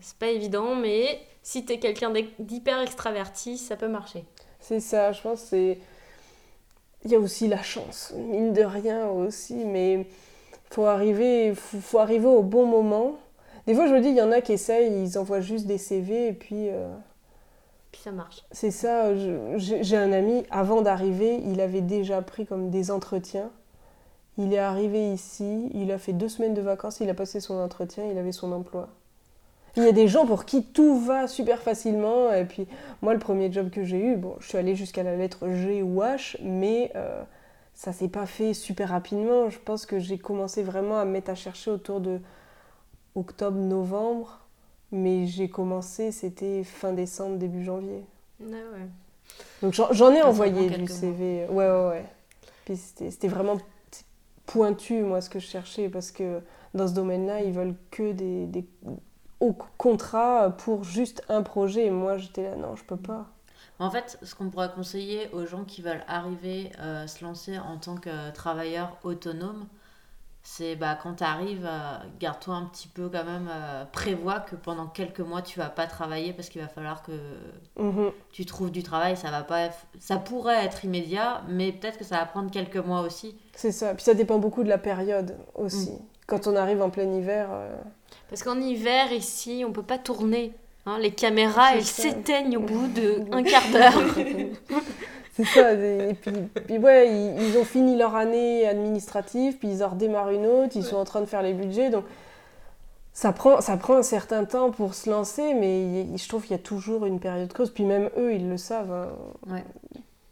[0.00, 4.24] c'est pas évident mais si t'es quelqu'un d'hyper extraverti ça peut marcher
[4.64, 5.78] c'est ça, je pense que c'est...
[7.04, 10.06] Il y a aussi la chance, mine de rien aussi, mais
[10.70, 13.16] faut arriver, faut, faut arriver au bon moment.
[13.66, 15.78] Des fois je me dis, il y en a qui essayent, ils envoient juste des
[15.78, 16.68] CV et puis...
[16.70, 16.88] euh,
[17.92, 19.14] puis ça marche C'est ça,
[19.56, 23.50] j'ai un ami, avant d'arriver, il avait déjà pris comme des entretiens.
[24.36, 27.54] Il est arrivé ici, il a fait deux semaines de vacances, il a passé son
[27.54, 28.88] entretien, il avait son emploi.
[29.76, 32.32] Il y a des gens pour qui tout va super facilement.
[32.32, 32.66] Et puis,
[33.02, 35.82] moi, le premier job que j'ai eu, bon, je suis allée jusqu'à la lettre G
[35.82, 37.22] ou H, mais euh,
[37.74, 39.50] ça s'est pas fait super rapidement.
[39.50, 42.20] Je pense que j'ai commencé vraiment à me mettre à chercher autour de
[43.14, 44.40] octobre-novembre.
[44.92, 48.04] Mais j'ai commencé, c'était fin décembre, début janvier.
[48.40, 48.86] Ah ouais.
[49.60, 51.46] Donc j'en ai envoyé du CV.
[51.48, 52.04] Ouais, ouais, ouais.
[52.64, 53.58] Puis c'était c'était vraiment
[54.46, 56.40] pointu, moi, ce que je cherchais, parce que
[56.74, 58.64] dans ce domaine-là, ils veulent que des, des
[59.44, 61.86] hauts contrats pour juste un projet.
[61.86, 63.26] Et moi, j'étais là, non, je peux pas.
[63.78, 67.76] En fait, ce qu'on pourrait conseiller aux gens qui veulent arriver euh, se lancer en
[67.78, 69.66] tant que travailleur autonome,
[70.46, 71.66] c'est bah, quand tu arrives,
[72.20, 75.86] garde-toi un petit peu quand même, euh, prévois que pendant quelques mois tu vas pas
[75.86, 77.12] travailler parce qu'il va falloir que
[77.78, 78.12] Mhm.
[78.30, 79.16] tu trouves du travail.
[79.16, 82.76] Ça va pas, être- ça pourrait être immédiat, mais peut-être que ça va prendre quelques
[82.76, 83.36] mois aussi.
[83.56, 83.94] C'est ça.
[83.94, 85.92] Puis ça dépend beaucoup de la période aussi.
[85.92, 85.98] Mm.
[86.26, 87.48] Quand on arrive en plein hiver.
[87.52, 87.74] euh,
[88.30, 90.52] parce qu'en hiver ici on peut pas tourner
[90.86, 90.98] hein.
[90.98, 94.02] les caméras elles s'éteignent au bout de un quart d'heure
[95.36, 95.72] C'est ça.
[95.72, 96.32] Et puis,
[96.66, 100.76] puis ouais, ils, ils ont fini leur année administrative, puis ils en redémarrent une autre,
[100.76, 101.90] ils sont en train de faire les budgets.
[101.90, 102.04] Donc,
[103.12, 106.52] ça prend, ça prend un certain temps pour se lancer, mais il- je trouve qu'il
[106.52, 107.70] y a toujours une période creuse.
[107.70, 108.92] Puis même eux, ils le savent.
[108.92, 109.08] hein.
[109.52, 109.64] Ouais.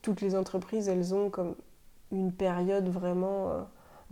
[0.03, 1.57] Toutes les entreprises, elles ont comme
[2.13, 3.61] une période vraiment euh,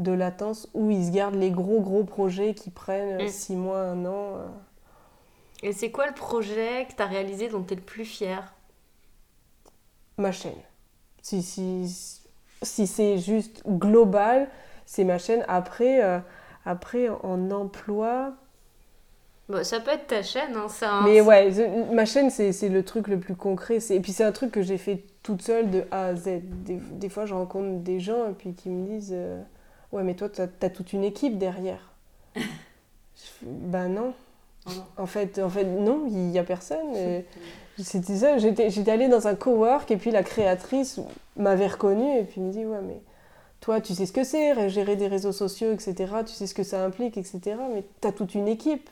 [0.01, 3.29] de latence où ils se gardent les gros, gros projets qui prennent Mm.
[3.29, 4.37] six mois, un an.
[4.37, 4.47] euh.
[5.63, 8.53] et c'est quoi le projet que t'as réalisé dont t'es le plus fier?
[10.19, 10.53] Ma chaîne.
[11.23, 12.21] Si, si,
[12.63, 14.49] si c'est juste global,
[14.87, 15.45] c'est ma chaîne.
[15.49, 16.19] Après, euh,
[16.65, 18.33] après en emploi.
[19.49, 21.51] Bon, ça peut être ta chaîne hein, c'est un- Mais ouais,
[21.93, 23.81] ma chaîne, c'est le truc le plus concret.
[23.81, 26.41] C'est- Et puis c'est un truc que j'ai fait toute seule de A à Z.
[26.65, 29.43] Des, des fois, je rencontre des gens et puis qui me disent euh,
[29.93, 31.93] Ouais, mais toi, t'as as toute une équipe derrière.
[32.35, 32.43] Je
[33.43, 34.15] ben non.
[34.67, 34.87] Oh non.
[34.97, 36.95] En fait, en fait, non, il n'y a personne.
[37.79, 41.01] C'était ça, j'étais j'étais allée dans un cowork et puis la créatrice
[41.37, 43.01] m'avait reconnue et puis me dit Ouais, mais
[43.61, 45.95] toi, tu sais ce que c'est, gérer des réseaux sociaux, etc.
[46.27, 47.41] Tu sais ce que ça implique, etc.
[47.73, 48.89] Mais tu as toute une équipe.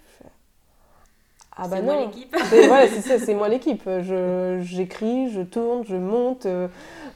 [1.59, 2.07] Ah bah c'est moi non.
[2.07, 2.35] l'équipe.
[2.67, 3.83] Voilà, c'est ça, c'est moi l'équipe.
[3.87, 6.69] Je- J'écris, je tourne, je monte, euh,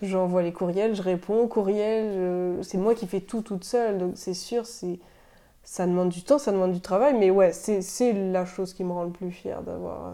[0.02, 2.12] j'envoie les courriels, je réponds aux courriels.
[2.58, 3.98] je- C'est moi qui fais tout toute seule.
[3.98, 4.98] Donc c'est sûr, c'est
[5.64, 7.14] ça demande du temps, ça demande du travail.
[7.18, 10.08] Mais ouais, c'est c'est la chose qui me rend le plus fière d'avoir.
[10.08, 10.12] euh,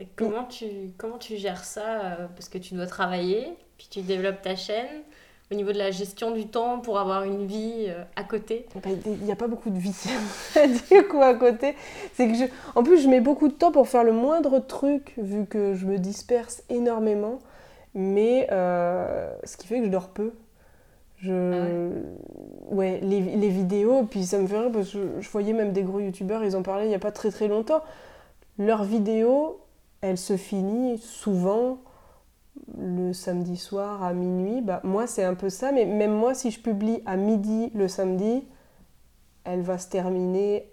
[0.00, 4.00] Et comment tu, comment tu gères ça euh, Parce que tu dois travailler, puis tu
[4.02, 5.02] développes ta chaîne.
[5.50, 8.66] Au niveau de la gestion du temps pour avoir une vie euh, à côté.
[9.06, 9.94] Il n'y a pas beaucoup de vie
[10.90, 11.74] du coup à côté.
[12.14, 12.44] C'est que je...
[12.74, 15.86] En plus, je mets beaucoup de temps pour faire le moindre truc, vu que je
[15.86, 17.38] me disperse énormément.
[17.94, 20.32] Mais euh, ce qui fait que je dors peu.
[21.20, 21.90] Je...
[22.70, 25.82] ouais, les, les vidéos, puis ça me fait rire parce que je, voyais même des
[25.82, 27.82] gros youtubeurs, ils en parlaient il n'y a pas très très longtemps.
[28.58, 29.60] Leurs vidéos,
[30.00, 31.78] elle se finit souvent
[32.78, 34.60] le samedi soir à minuit.
[34.62, 37.88] Bah, moi, c'est un peu ça, mais même moi, si je publie à midi le
[37.88, 38.44] samedi,
[39.44, 40.70] elle va se terminer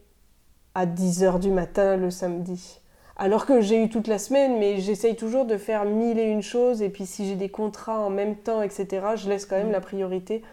[0.73, 2.81] à 10h du matin le samedi.
[3.17, 6.41] Alors que j'ai eu toute la semaine, mais j'essaye toujours de faire mille et une
[6.41, 9.71] choses, et puis si j'ai des contrats en même temps, etc., je laisse quand même
[9.71, 10.43] la priorité.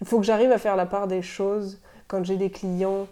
[0.00, 1.80] Il faut que j'arrive à faire la part des choses.
[2.06, 3.08] Quand j'ai des clients,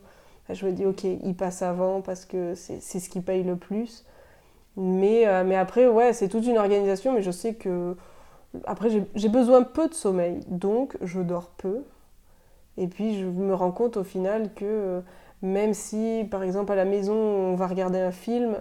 [0.48, 4.04] je me dis, ok, ils passent avant parce que c'est ce qui paye le plus.
[4.76, 7.96] Mais, euh, mais après, ouais, c'est toute une organisation, mais je sais que.
[8.66, 11.82] Après, j'ai besoin peu de sommeil, donc je dors peu.
[12.76, 15.00] Et puis, je me rends compte au final que euh,
[15.42, 18.56] même si, par exemple, à la maison, on va regarder un film,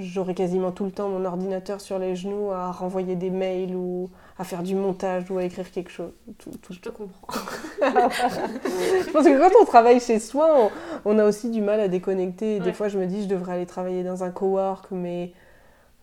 [0.00, 4.10] j'aurai quasiment tout le temps mon ordinateur sur les genoux à renvoyer des mails ou
[4.38, 6.12] à faire du montage ou à écrire quelque chose.
[6.38, 7.28] Tout, Je te comprends.
[7.82, 10.70] je pense que quand on travaille chez soi,
[11.04, 12.60] on, a aussi du mal à déconnecter.
[12.60, 15.32] Des fois, je me dis, je devrais aller travailler dans un cowork, mais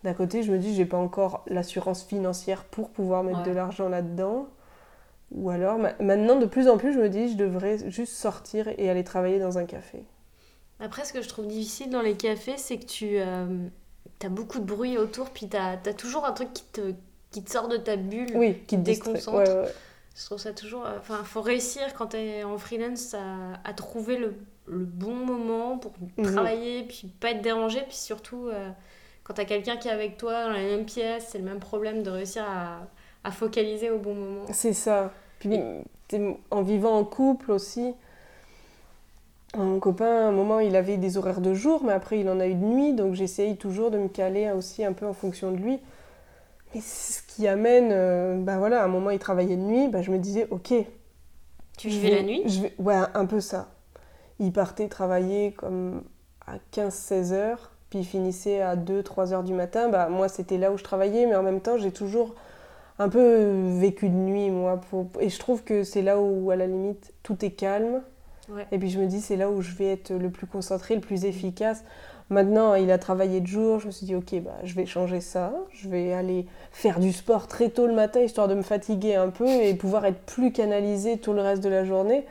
[0.03, 3.89] d'un côté, je me dis, j'ai pas encore l'assurance financière pour pouvoir mettre de l'argent
[3.89, 4.47] là-dedans.
[5.31, 8.89] Ou alors, maintenant, de plus en plus, je me dis, je devrais juste sortir et
[8.89, 10.03] aller travailler dans un café.
[10.79, 13.45] Après, ce que je trouve difficile dans les cafés, c'est que tu euh,
[14.23, 16.93] as beaucoup de bruit autour, puis tu as, toujours un truc qui te,
[17.31, 19.69] qui te sort de ta bulle, oui, qui te déconcentre.
[20.15, 20.85] Je trouve ça toujours.
[20.85, 24.35] Euh, enfin, il faut réussir quand tu es en freelance à, à trouver le,
[24.67, 26.31] le, bon moment pour mhm.
[26.31, 28.47] travailler, puis pas être dérangé, puis surtout.
[28.47, 28.69] Euh,
[29.27, 31.59] quand tu as quelqu'un qui est avec toi dans la même pièce, c'est le même
[31.59, 32.87] problème de réussir à,
[33.25, 34.45] à focaliser au bon moment.
[34.53, 35.11] C'est ça.
[35.39, 35.59] Puis
[36.49, 37.93] en vivant en couple aussi,
[39.55, 42.39] mon copain, à un moment, il avait des horaires de jour, mais après, il en
[42.39, 45.51] a eu de nuit, donc j'essaye toujours de me caler aussi un peu en fonction
[45.51, 45.79] de lui.
[46.73, 50.11] Mais ce qui amène, ben voilà, à un moment, il travaillait de nuit, ben je
[50.11, 50.73] me disais, ok.
[51.77, 52.43] Tu vivais la nuit?
[52.45, 52.73] je vais...
[52.77, 53.69] Ouais, un peu ça.
[54.39, 56.03] Il partait travailler comme
[56.45, 60.71] à 15-16 heures puis il finissait à 2-3 heures du matin, bah, moi c'était là
[60.71, 62.35] où je travaillais, mais en même temps j'ai toujours
[62.99, 64.81] un peu vécu de nuit, moi.
[65.19, 68.01] Et je trouve que c'est là où, à la limite, tout est calme.
[68.71, 71.01] Et puis je me dis, c'est là où je vais être le plus concentré, le
[71.01, 71.83] plus efficace.
[72.29, 75.19] Maintenant, il a travaillé de jour, je me suis dit, ok, bah, je vais changer
[75.19, 75.53] ça.
[75.71, 79.29] Je vais aller faire du sport très tôt le matin, histoire de me fatiguer un
[79.29, 82.25] peu et pouvoir être plus canalisé tout le reste de la journée.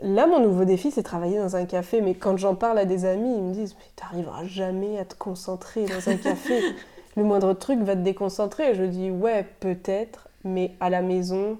[0.00, 2.00] Là, mon nouveau défi, c'est travailler dans un café.
[2.00, 5.14] Mais quand j'en parle à des amis, ils me disent Mais t'arriveras jamais à te
[5.14, 6.60] concentrer dans un café.
[7.16, 8.74] Le moindre truc va te déconcentrer.
[8.74, 11.58] Je dis Ouais, peut-être, mais à la maison,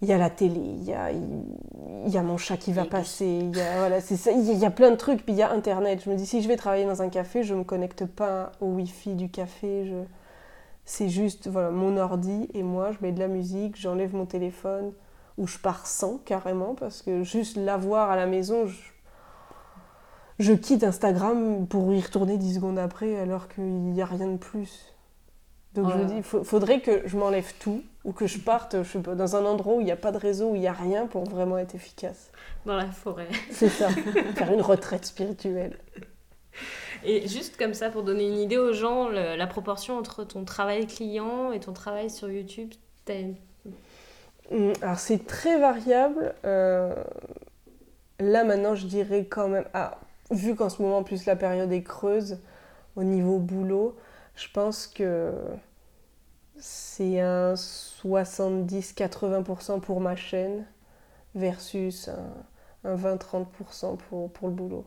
[0.00, 2.84] il y a la télé, il y a, il y a mon chat qui va
[2.84, 5.42] passer, il y a, voilà, ça, il y a plein de trucs, puis il y
[5.42, 6.02] a Internet.
[6.04, 8.52] Je me dis Si je vais travailler dans un café, je ne me connecte pas
[8.60, 9.86] au Wi-Fi du café.
[9.86, 9.96] Je...
[10.84, 14.92] C'est juste voilà, mon ordi et moi, je mets de la musique, j'enlève mon téléphone
[15.38, 18.66] où je pars sans carrément, parce que juste l'avoir à la maison,
[20.38, 24.36] je, quitte Instagram pour y retourner 10 secondes après alors qu'il n'y a rien de
[24.36, 24.94] plus.
[25.74, 28.88] Donc je me dis, il faudrait que je m'enlève tout ou que je parte je
[28.88, 30.66] sais pas, dans un endroit où il n'y a pas de réseau, où il n'y
[30.66, 32.32] a rien pour vraiment être efficace.
[32.66, 33.28] Dans la forêt.
[33.50, 33.88] C'est ça,
[34.34, 35.78] faire une retraite spirituelle.
[37.04, 40.86] Et juste comme ça, pour donner une idée aux gens, la proportion entre ton travail
[40.86, 42.70] client et ton travail sur YouTube,
[43.08, 43.34] Mm,
[44.50, 46.34] alors c'est très variable.
[46.44, 46.94] Euh,
[48.18, 49.98] là maintenant je dirais quand même, ah,
[50.30, 52.38] vu qu'en ce moment en plus la période est creuse
[52.96, 53.96] au niveau boulot,
[54.34, 55.32] je pense que
[56.56, 60.64] c'est un 70-80% pour ma chaîne
[61.34, 62.32] versus un,
[62.96, 64.84] 20-30% pour, pour le boulot.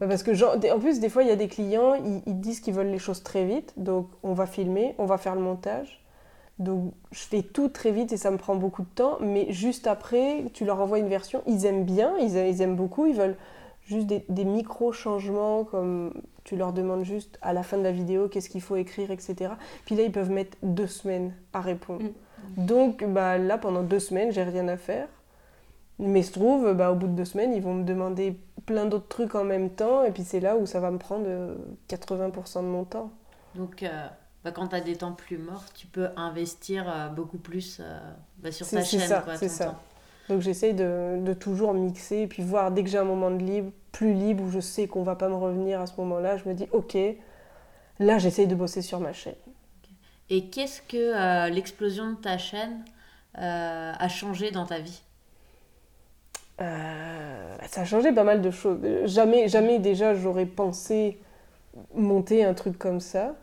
[0.00, 2.72] Parce que genre, en plus, des fois, il y a des clients, ils disent qu'ils
[2.72, 3.74] veulent les choses très vite.
[3.76, 6.01] Donc, on va filmer, on va faire le montage.
[6.62, 9.86] Donc je fais tout très vite et ça me prend beaucoup de temps, mais juste
[9.86, 13.36] après, tu leur envoies une version, ils aiment bien, ils, aiment beaucoup, ils veulent
[13.84, 18.48] juste des, micro-changements, comme tu leur demandes juste à la fin de la vidéo qu'est-ce
[18.48, 19.54] qu'il faut écrire, etc.
[19.84, 22.04] Puis là, ils peuvent mettre deux semaines à répondre.
[22.56, 22.66] Mm.
[22.66, 25.08] Donc bah, là, pendant deux semaines, j'ai rien à faire.
[25.98, 29.08] Mais se trouve, bah, au bout de deux semaines, ils vont me demander plein d'autres
[29.08, 31.26] trucs en même temps, et puis c'est là où ça va me prendre
[31.88, 33.10] 80% de mon temps.
[33.54, 34.08] Donc, euh,
[34.44, 38.00] bah, quand tu as des temps plus morts, tu peux investir euh, beaucoup plus euh,
[38.38, 39.00] bah, sur ta chaîne.
[39.36, 39.80] C'est ça.
[40.28, 43.42] Donc j'essaye de, de, toujours mixer et puis voir dès que j'ai un moment de
[43.42, 46.48] libre, plus libre, où je sais qu'on va pas me revenir à ce moment-là, je
[46.48, 46.96] me dis ok,
[47.98, 49.34] là j'essaye de bosser sur ma chaîne.
[50.30, 52.84] Et qu'est-ce que euh, l'explosion de ta chaîne
[53.34, 55.02] a changé dans ta vie?
[56.58, 58.78] Ça a changé pas mal de choses.
[59.04, 61.18] Jamais, jamais déjà j'aurais pensé
[61.94, 63.34] monter un truc comme ça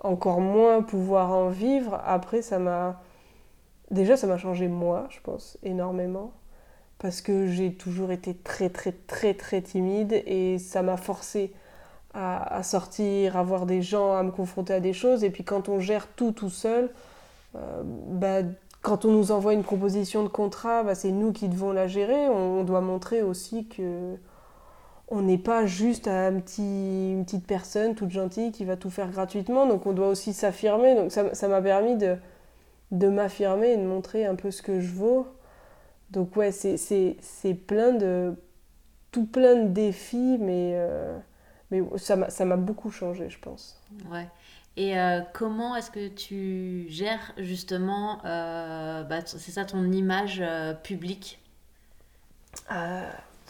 [0.00, 2.00] encore moins pouvoir en vivre.
[2.04, 3.00] Après, ça m'a.
[3.90, 6.32] Déjà, ça m'a changé moi, je pense, énormément.
[6.98, 11.52] Parce que j'ai toujours été très, très, très, très timide et ça m'a forcé
[12.12, 15.24] à, sortir, à voir des gens, à me confronter à des choses.
[15.24, 16.90] Et puis quand on gère tout tout seul,
[17.56, 18.42] euh, bah,
[18.82, 22.28] quand on nous envoie une proposition de contrat, bah, c'est nous qui devons la gérer.
[22.28, 24.16] On, doit montrer aussi que
[25.10, 29.10] on n'est pas juste un petit, une petite personne toute gentille qui va tout faire
[29.10, 29.66] gratuitement.
[29.66, 30.94] Donc on doit aussi s'affirmer.
[30.94, 32.16] Donc ça m'a permis de,
[32.92, 35.26] de m'affirmer et de montrer un peu ce que je vaux.
[36.10, 38.34] Donc ouais, c'est plein de...
[39.12, 41.18] tout plein de défis, mais, euh,
[41.70, 43.80] mais ça m'a beaucoup changé, je pense.
[44.10, 44.28] Ouais.
[44.76, 50.42] Et euh, comment est-ce que tu gères justement, euh, bah, c'est ça ton image
[50.84, 51.40] publique?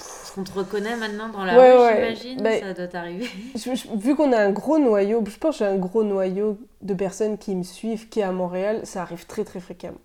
[0.00, 3.28] Parce qu'on te reconnaît maintenant dans la rue, j'imagine, bah, ça doit t'arriver.
[3.96, 7.36] Vu qu'on a un gros noyau, je pense que j'ai un gros noyau de personnes
[7.36, 9.98] qui me suivent, qui est à Montréal, ça arrive très très fréquemment.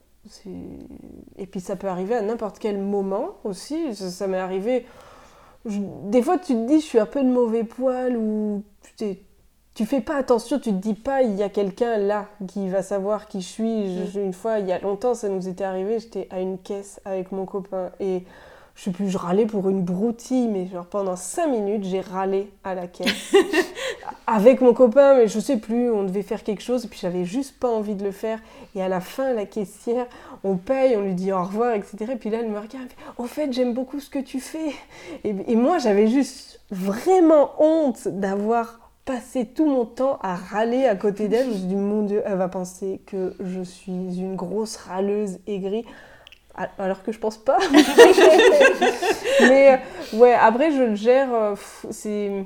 [1.37, 3.95] Et puis ça peut arriver à n'importe quel moment aussi.
[3.95, 4.85] Ça, m'est arrivé.
[5.65, 8.63] Des fois, tu te dis, je suis un peu de mauvais poil ou
[8.97, 9.17] tu,
[9.75, 12.81] tu fais pas attention, tu te dis pas, il y a quelqu'un là qui va
[12.81, 13.89] savoir qui je suis.
[14.15, 14.19] Mm.
[14.19, 17.31] une fois, il y a longtemps, ça nous était arrivé, j'étais à une caisse avec
[17.31, 18.23] mon copain et
[18.75, 22.51] je sais plus, je râlais pour une broutille, mais genre pendant 5 minutes, j'ai râlé
[22.63, 23.33] à la caisse.
[24.27, 27.23] Avec mon copain, mais je sais plus, on devait faire quelque chose, et puis j'avais
[27.23, 28.39] juste pas envie de le faire.
[28.75, 30.07] Et à la fin, la caissière,
[30.43, 32.11] on paye, on lui dit au revoir, etc.
[32.11, 34.73] Et puis là, elle me regarde, au fait, j'aime beaucoup ce que tu fais.
[35.23, 40.95] Et, et moi, j'avais juste vraiment honte d'avoir passé tout mon temps à râler à
[40.95, 41.45] côté d'elle.
[41.45, 45.39] Je me suis dit, mon Dieu, elle va penser que je suis une grosse râleuse
[45.47, 45.85] aigrie.
[46.77, 47.57] Alors que je pense pas.
[49.41, 49.77] Mais euh,
[50.17, 51.33] ouais, après, je le gère.
[51.33, 51.55] Euh,
[51.91, 52.45] c'est.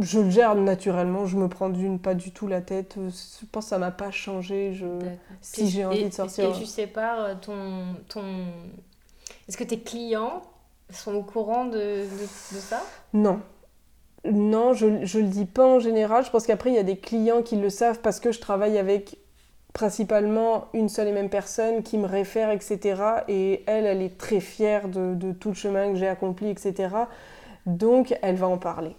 [0.00, 2.96] Je le gère naturellement, je me prends d'une pas du tout la tête.
[2.96, 4.72] Je pense que ça m'a pas changé.
[4.72, 4.86] Je...
[5.42, 6.44] Si j'ai envie de sortir.
[6.44, 7.94] Est-ce que tu sépares euh, ton.
[8.08, 8.22] ton...
[9.46, 10.42] Est-ce que tes clients
[10.88, 12.82] sont au courant de, de, ça?
[13.12, 13.40] Non.
[14.24, 16.24] Non, je, ne le dis pas en général.
[16.24, 18.78] Je pense qu'après, il y a des clients qui le savent parce que je travaille
[18.78, 19.18] avec
[19.74, 23.02] principalement une seule et même personne qui me réfère, etc.
[23.28, 26.88] Et elle, elle est très fière de, tout le chemin que j'ai accompli, etc.
[27.66, 28.94] Donc, elle va en parler.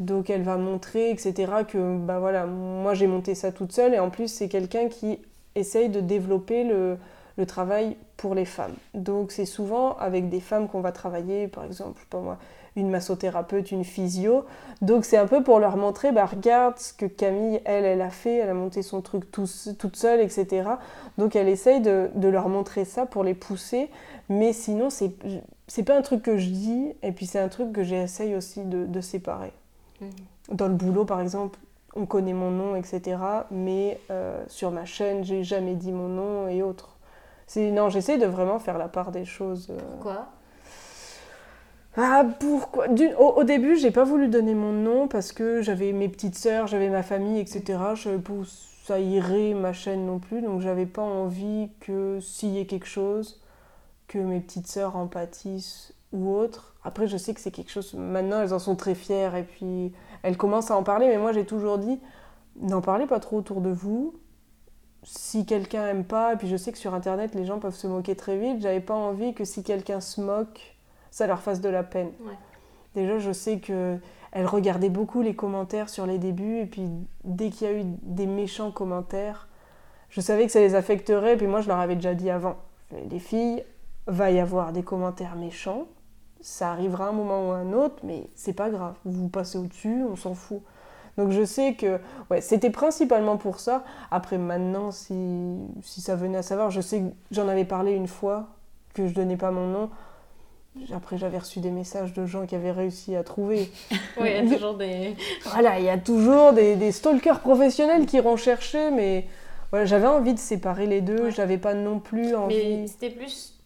[0.00, 3.94] Donc, elle va montrer, etc., que, bah voilà, moi j'ai monté ça toute seule.
[3.94, 5.20] Et en plus, c'est quelqu'un qui
[5.54, 6.98] essaye de développer le,
[7.46, 8.74] travail pour les femmes.
[8.94, 12.38] Donc, c'est souvent avec des femmes qu'on va travailler, par exemple, pas moi,
[12.76, 14.44] une massothérapeute, une physio.
[14.80, 18.10] Donc c'est un peu pour leur montrer, bah, regarde ce que Camille, elle, elle a
[18.10, 20.68] fait, elle a monté son truc toute seule, etc.
[21.18, 23.90] Donc elle essaye de, leur montrer ça pour les pousser.
[24.28, 25.12] Mais sinon, c'est,
[25.66, 28.62] c'est pas un truc que je dis, et puis c'est un truc que j'essaye aussi
[28.64, 29.52] de, séparer.
[30.00, 30.10] Mhm.
[30.52, 31.58] Dans le boulot, par exemple,
[31.94, 33.18] on connaît mon nom, etc.
[33.50, 36.96] Mais euh, sur ma chaîne, j'ai jamais dit mon nom et autres.
[37.46, 39.68] C'est, non, j'essaie de vraiment faire la part des choses.
[39.70, 39.78] Euh.
[39.90, 40.28] Pourquoi?
[41.96, 42.86] Ah, pourquoi?
[43.18, 46.66] Au, au, début, j'ai pas voulu donner mon nom parce que j'avais mes petites sœurs,
[46.66, 47.78] j'avais ma famille, etc.
[47.94, 52.18] Je savais pas où ça irait ma chaîne non plus, donc j'avais pas envie que
[52.20, 53.40] s'il y ait quelque chose,
[54.08, 56.74] que mes petites sœurs en pâtissent ou autre.
[56.84, 57.94] Après, je sais que c'est quelque chose.
[57.94, 61.32] Maintenant, elles en sont très fières et puis elles commencent à en parler, mais moi
[61.32, 62.00] j'ai toujours dit
[62.60, 64.14] n'en parlez pas trop autour de vous.
[65.04, 67.86] Si quelqu'un aime pas, et puis je sais que sur internet les gens peuvent se
[67.86, 70.71] moquer très vite, j'avais pas envie que si quelqu'un se moque,
[71.12, 72.10] ça leur fasse de la peine.
[72.96, 73.98] Déjà, je sais que
[74.32, 76.88] elle regardait beaucoup les commentaires sur les débuts, et puis
[77.22, 79.46] dès qu'il y a eu des méchants commentaires,
[80.08, 82.56] je savais que ça les affecterait, et puis moi je leur avais déjà dit avant,
[83.10, 83.62] les filles,
[84.06, 85.86] va y avoir des commentaires méchants,
[86.40, 90.16] ça arrivera un moment ou un autre, mais c'est pas grave, vous passez au-dessus, on
[90.16, 90.62] s'en fout.
[91.18, 93.84] Donc je sais que ouais, c'était principalement pour ça.
[94.10, 98.08] Après maintenant, si, si ça venait à savoir, je sais que j'en avais parlé une
[98.08, 98.48] fois,
[98.94, 99.90] que je donnais pas mon nom.
[100.94, 103.70] Après, j'avais reçu des messages de gens qui avaient réussi à trouver.
[104.18, 105.16] oui, il y a toujours des.
[105.44, 109.26] Voilà, il y a toujours des, des stalkers professionnels qui iront chercher, mais
[109.70, 111.30] voilà, j'avais envie de séparer les deux.
[111.30, 112.54] J'avais pas non plus envie.
[112.54, 113.58] Mais c'était plus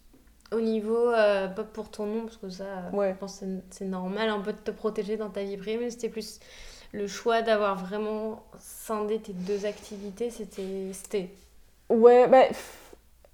[0.51, 3.11] au niveau, euh, pas pour ton nom, parce que ça, ouais.
[3.13, 6.09] je pense c'est normal un peu de te protéger dans ta vie privée, mais c'était
[6.09, 6.39] plus
[6.93, 10.29] le choix d'avoir vraiment scindé tes deux activités.
[10.29, 11.29] C'était.
[11.89, 12.43] Ouais, bah,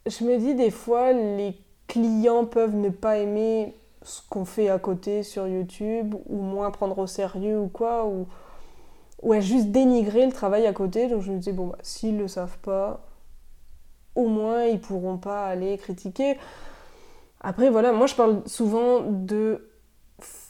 [0.06, 1.56] je me dis des fois, les
[1.88, 6.98] clients peuvent ne pas aimer ce qu'on fait à côté sur YouTube ou moins prendre
[7.00, 8.28] au sérieux ou quoi ou
[9.22, 11.08] ouais juste dénigrer le travail à côté.
[11.08, 13.06] Donc je me disais bon bah, s'ils le savent pas
[14.16, 16.38] au moins ils pourront pas aller critiquer.
[17.42, 19.70] Après voilà moi je parle souvent de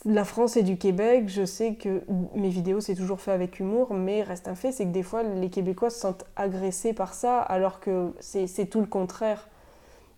[0.05, 2.01] la France et du Québec, je sais que
[2.36, 5.23] mes vidéos c'est toujours fait avec humour, mais reste un fait, c'est que des fois
[5.23, 9.47] les Québécois se sentent agressés par ça, alors que c'est tout le contraire.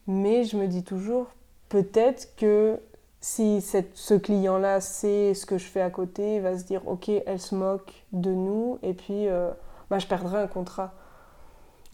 [0.08, 1.28] Mais je me dis toujours,
[1.70, 2.78] peut-être que
[3.22, 6.88] si cette, ce client-là sait ce que je fais à côté, il va se dire
[6.88, 9.49] ok, elle se moque de nous et puis euh,
[9.89, 10.93] bah, je perdrai un contrat.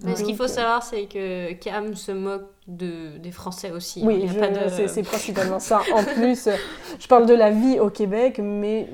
[0.04, 4.02] Mais ce qu'il faut euh, savoir, c'est que Cam se moque de, des Français aussi.
[4.04, 5.82] Oui, je- pas de- c'est c'est principalement ça.
[5.94, 6.56] En plus, euh,
[7.00, 8.90] je parle de la vie au Québec, mais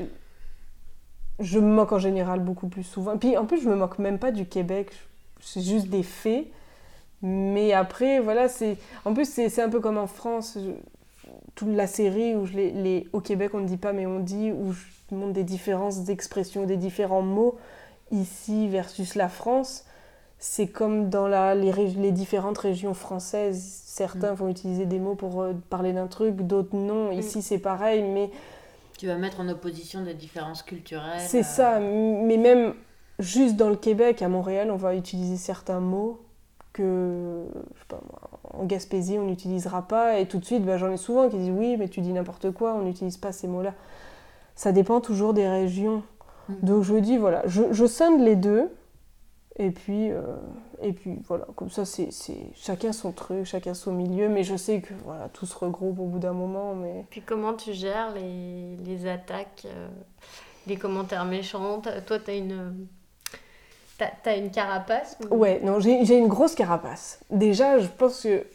[1.40, 3.18] je me moque en général beaucoup plus souvent.
[3.18, 4.92] Puis en plus, je me moque même pas du Québec,
[5.40, 6.48] c'est juste des faits.
[7.22, 8.78] Mais après, voilà, c'est.
[9.06, 10.72] En plus, c'est c'est un peu comme en France, je-
[11.56, 14.20] toute la série où je les, les- au Québec on ne dit pas, mais on
[14.20, 17.58] dit, où je montre des différences d'expression, des différents mots
[18.12, 19.86] ici versus la France.
[20.40, 23.82] C'est comme dans la, les, rég- les différentes régions françaises.
[23.86, 27.12] Certains vont utiliser des mots pour euh, parler d'un truc, d'autres non.
[27.12, 28.30] Ici, c'est pareil, mais
[29.00, 31.20] Tu vas mettre en opposition des différences culturelles.
[31.20, 31.80] c'est euh, ça.
[31.80, 32.76] Mais même
[33.20, 36.20] juste dans le Québec, à Montréal, on va utiliser certains mots
[36.78, 40.20] que, je sais pas moi, en Gaspésie, on n'utilisera pas.
[40.20, 42.52] Et tout de suite, bah, j'en ai souvent qui disent oui, mais tu dis n'importe
[42.52, 43.74] quoi, on n'utilise pas ces mots-là.
[44.56, 46.04] Ça dépend toujours des régions.
[46.50, 46.54] Mm.
[46.64, 48.70] Donc je dis, voilà, je, je sonde les deux.
[49.60, 50.22] Et puis, euh,
[50.82, 54.30] et puis voilà, comme ça, c'est c'est chacun son truc, chacun son milieu.
[54.30, 56.76] Mais je sais que voilà, tout se regroupe au bout d'un moment.
[56.76, 59.88] Mais Puis comment tu gères les, les attaques, euh,
[60.68, 61.82] les commentaires méchants?
[62.06, 62.88] Toi, tu as une,
[63.98, 67.20] t'as, une carapace ou- Ouais, non, j'ai une grosse carapace.
[67.30, 68.46] Déjà, je pense que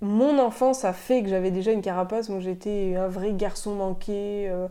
[0.00, 2.28] mon enfance a fait que j'avais déjà une carapace.
[2.28, 4.48] Moi, j'étais un vrai garçon manqué.
[4.50, 4.68] euh,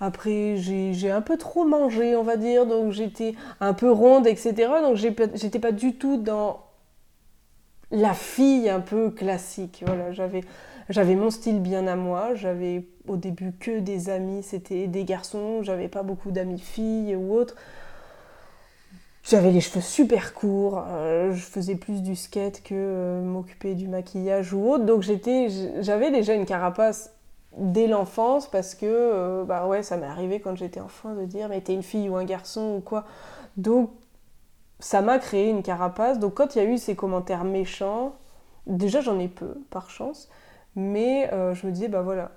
[0.00, 2.66] après, j'ai un peu trop mangé, on va dire.
[2.66, 4.82] Donc, j'étais un peu ronde, etc.
[4.82, 6.60] Donc, j'étais pas du tout dans
[7.90, 9.82] la fille un peu classique.
[9.86, 10.42] Voilà, j'avais
[10.88, 12.34] j'avais mon style bien à moi.
[12.34, 15.62] J'avais au début que des amis, c'était des garçons.
[15.62, 17.56] J'avais pas beaucoup d'amis filles ou autres.
[19.28, 23.88] J'avais les cheveux super courts, euh, je faisais plus du skate que euh, m'occuper du
[23.88, 24.84] maquillage ou autre.
[24.84, 25.48] Donc j'étais,
[25.80, 27.12] j'avais déjà une carapace
[27.56, 31.48] dès l'enfance parce que euh, bah ouais, ça m'est arrivé quand j'étais enfant de dire
[31.48, 33.04] mais t'es une fille ou un garçon ou quoi.
[33.56, 33.90] Donc
[34.78, 36.20] ça m'a créé une carapace.
[36.20, 38.14] Donc quand il y a eu ces commentaires méchants,
[38.68, 40.28] déjà j'en ai peu par chance,
[40.76, 42.30] mais je me disais bah voilà,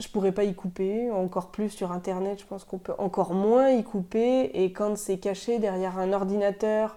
[0.00, 3.70] je pourrais pas y couper, encore plus sur internet, je pense qu'on peut encore moins
[3.70, 6.96] y couper et quand c'est caché derrière un ordinateur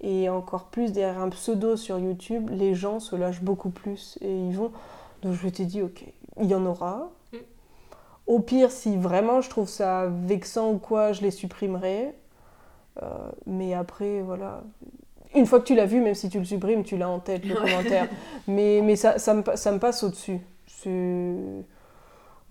[0.00, 4.32] et encore plus derrière un pseudo sur YouTube, les gens se lâchent beaucoup plus et
[4.32, 4.72] ils vont
[5.22, 6.04] donc je m'étais dit OK,
[6.40, 7.10] il y en aura.
[7.32, 7.36] Mm.
[8.26, 12.14] Au pire si vraiment je trouve ça vexant ou quoi, je les supprimerai.
[13.02, 13.08] Euh,
[13.46, 14.62] mais après voilà,
[15.34, 17.44] une fois que tu l'as vu, même si tu le supprimes, tu l'as en tête
[17.44, 18.08] le commentaire.
[18.46, 20.40] Mais, mais ça, ça, me, ça me passe au-dessus.
[20.66, 21.36] C'est.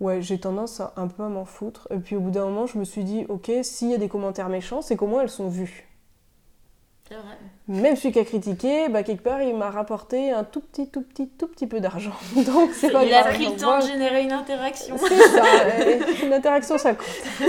[0.04, 1.88] Ouais, j'ai tendance à un peu à m'en foutre.
[1.90, 4.10] Et puis au bout d'un moment, je me suis dit, ok, s'il y a des
[4.10, 5.88] commentaires méchants, c'est qu'au moins elles sont vues.
[7.08, 7.38] C'est vrai.
[7.68, 11.00] Même celui qui a critiqué, bah, quelque part, il m'a rapporté un tout petit, tout
[11.00, 12.12] petit, tout petit peu d'argent.
[12.36, 14.96] Donc c'est pas Il a pris le Moi, temps de générer une interaction.
[14.98, 15.42] C'est ça,
[16.22, 17.06] une interaction, ça compte.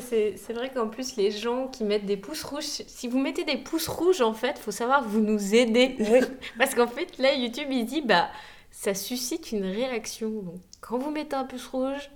[0.00, 3.44] C'est c'est vrai qu'en plus, les gens qui mettent des pouces rouges, si vous mettez
[3.44, 5.94] des pouces rouges, en fait, faut savoir que vous nous aidez.
[5.98, 6.20] Oui.
[6.58, 8.28] Parce qu'en fait, là, YouTube, il dit, bah,
[8.76, 10.28] ça suscite une réaction.
[10.28, 12.10] Donc, quand vous mettez un pouce rouge,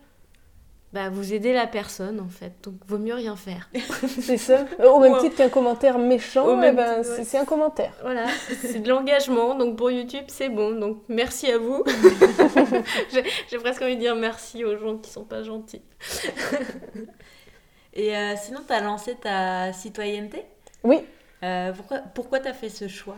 [0.92, 2.52] bah, vous aidez la personne, en fait.
[2.62, 3.70] Donc, vaut mieux rien faire.
[4.20, 4.66] C'est ça.
[4.84, 5.20] Au même Ouais.
[5.20, 7.24] titre qu'un commentaire méchant, eh ben, ouais.
[7.24, 7.94] c'est un commentaire.
[8.02, 8.26] Voilà,
[8.60, 9.54] c'est de l'engagement.
[9.54, 10.78] Donc, pour YouTube, c'est bon.
[10.78, 11.82] Donc, merci à vous.
[13.12, 15.82] J'ai j'ai presque envie de dire merci aux gens qui sont pas gentils.
[17.94, 20.44] Et euh, sinon, tu as lancé ta citoyenneté?
[20.84, 20.98] Oui.
[21.42, 23.16] Euh, pourquoi pourquoi tu as fait ce choix?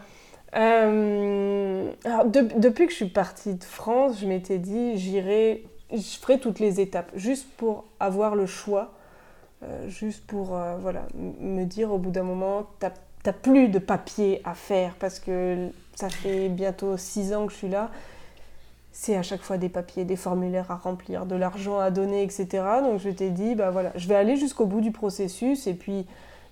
[0.55, 6.19] Euh, alors, de- depuis que je suis partie de France, je m'étais dit, j'irai, je
[6.21, 8.93] ferai toutes les étapes, juste pour avoir le choix,
[9.63, 11.03] euh, juste pour euh, voilà,
[11.41, 12.91] me dire au bout d'un moment, t'as
[13.33, 17.69] plus de papier à faire, parce que ça fait bientôt six ans que je suis
[17.69, 17.91] là.
[18.95, 22.47] C'est à chaque fois des papiers, des formulaires à remplir, de l'argent à donner, etc.
[22.83, 26.05] Donc je t'ai dit, bah voilà, je vais aller jusqu'au bout du processus et puis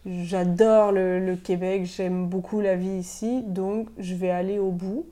[0.07, 5.07] J'adore le, Québec, j'aime beaucoup la vie ici, donc je vais aller au bout.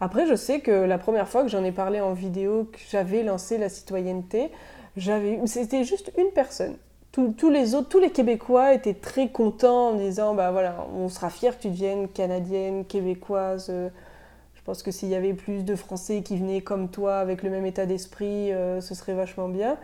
[0.00, 3.22] Après, je sais que la première fois que j'en ai parlé en vidéo, que j'avais
[3.22, 4.50] lancé la citoyenneté,
[4.96, 6.74] j'avais, c'était juste une personne.
[7.12, 11.08] Tous, tous les autres, tous les Québécois étaient très contents en disant, bah voilà, on
[11.08, 13.70] sera fiers que tu deviennes canadienne, québécoise.
[13.70, 17.50] Je pense que s'il y avait plus de Français qui venaient comme toi, avec le
[17.50, 19.76] même état d'esprit, euh, ce serait vachement bien.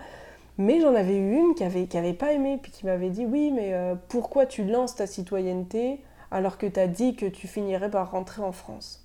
[0.61, 3.24] Mais j'en avais eu une qui avait, qui avait pas aimé, puis qui m'avait dit
[3.24, 6.00] Oui, mais euh, pourquoi tu lances ta citoyenneté
[6.30, 9.02] alors que tu as dit que tu finirais par rentrer en France?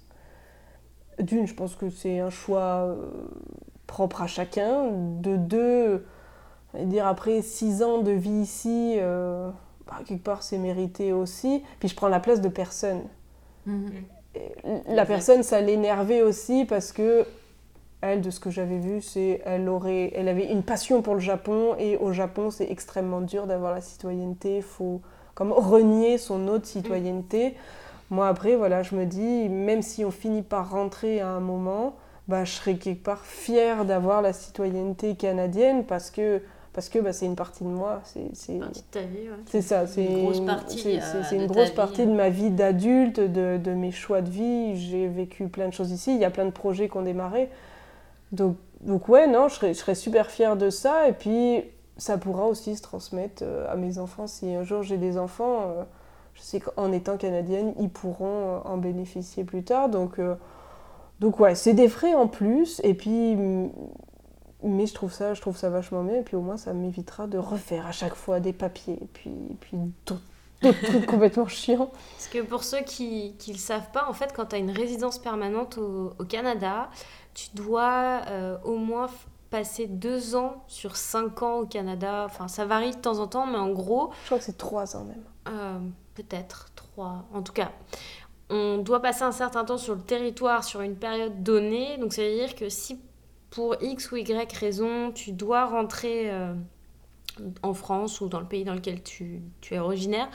[1.18, 2.96] D'une, je pense que c'est un choix euh,
[3.88, 4.92] propre à chacun.
[4.92, 6.06] De deux,
[6.78, 9.50] dire après six ans de vie ici, euh,
[9.88, 11.64] bah, quelque part c'est mérité aussi.
[11.80, 13.04] Puis je prends la place de personne.
[14.36, 14.52] Et
[14.90, 17.26] La personne, ça l'énervait aussi parce que
[18.06, 21.20] elle, de ce que j'avais vu, c'est elle aurait, elle avait une passion pour le
[21.20, 24.58] Japon et au Japon, c'est extrêmement dur d'avoir la citoyenneté.
[24.58, 25.02] Il faut
[25.34, 27.56] comme renier son autre citoyenneté.
[28.10, 31.96] Moi, après, voilà, je me dis, même si on finit par rentrer à un moment,
[32.28, 36.42] bah, je serais quelque part fière d'avoir la citoyenneté canadienne parce que
[36.76, 38.02] parce que bah, c'est une partie de moi.
[38.34, 41.00] C'est partie de ta vie, C'est ça, c'est une grosse partie.
[41.30, 44.76] C'est une grosse partie de ma vie d'adulte, de, de, mes choix de vie.
[44.76, 46.14] J'ai vécu plein de choses ici.
[46.14, 47.50] Il y a plein de projets qui ont démarré.
[48.36, 51.08] Donc, donc ouais, non, je serais, je serais super fière de ça.
[51.08, 51.64] Et puis,
[51.98, 54.28] ça pourra aussi se transmettre euh, à mes enfants.
[54.28, 55.84] Si un jour j'ai des enfants, euh,
[56.34, 59.90] je sais qu'en étant canadienne, ils pourront euh, en bénéficier plus tard.
[59.90, 60.20] Donc,
[61.20, 62.82] donc ouais, c'est des frais en plus.
[62.84, 63.38] Et puis,
[64.64, 66.18] mais je trouve ça, je trouve ça vachement bien.
[66.18, 68.98] Et puis au moins, ça m'évitera de refaire à chaque fois des papiers.
[69.02, 71.90] Et puis, et puis d'autres trucs complètement chiants.
[72.18, 74.72] Parce que pour ceux qui ne le savent pas, en fait, quand tu as une
[74.72, 76.90] résidence permanente au, au Canada,
[77.36, 78.22] tu dois
[78.64, 79.08] au moins
[79.56, 82.24] passer deux ans sur cinq ans au Canada.
[82.26, 84.12] Enfin, ça varie de temps en temps, mais en gros.
[84.24, 85.24] Je crois que c'est trois ans même.
[85.48, 85.80] Euh,
[86.14, 87.26] peut-être trois.
[87.34, 87.72] En tout cas,
[88.50, 91.98] on doit passer un certain temps sur le territoire sur une période donnée.
[91.98, 93.00] Donc, ça veut dire que si
[93.50, 96.32] pour X ou Y raison, tu dois rentrer.
[96.32, 96.54] Euh,
[97.64, 100.30] en France ou dans le pays dans lequel tu, tu es originaire,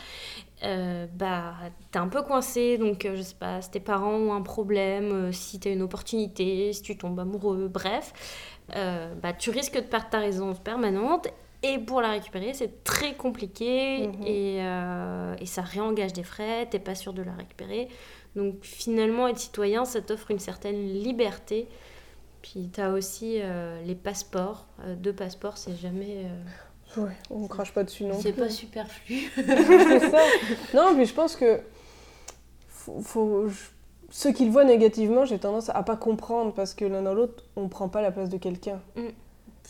[0.62, 1.54] euh, bah,
[1.90, 5.58] t'es un peu coincé, donc je sais pas, si tes parents ont un problème, si
[5.58, 8.12] t'as une opportunité, si tu tombes amoureux, bref,
[8.76, 11.28] euh, bah, tu risques de perdre ta résidence permanente.
[11.62, 14.26] Et pour la récupérer, c'est très compliqué mhm.
[14.26, 17.88] et, euh, et, ça réengage des frais, t'es pas sûr de la récupérer.
[18.34, 21.68] Donc finalement, être citoyen, ça t'offre une certaine liberté.
[22.40, 24.66] Puis tu as aussi euh, les passeports.
[24.96, 26.24] deux passeports, c'est jamais.
[26.96, 29.30] Ouais, on crache pas dessus non C'est pas superflu.
[29.34, 30.18] c'est ça.
[30.74, 31.60] Non, mais je pense que.
[32.68, 33.46] Faut, faut,
[34.10, 37.44] ceux qui le voient négativement, j'ai tendance à pas comprendre parce que l'un dans l'autre,
[37.56, 38.80] on ne prend pas la place de quelqu'un.
[38.96, 39.02] Mm.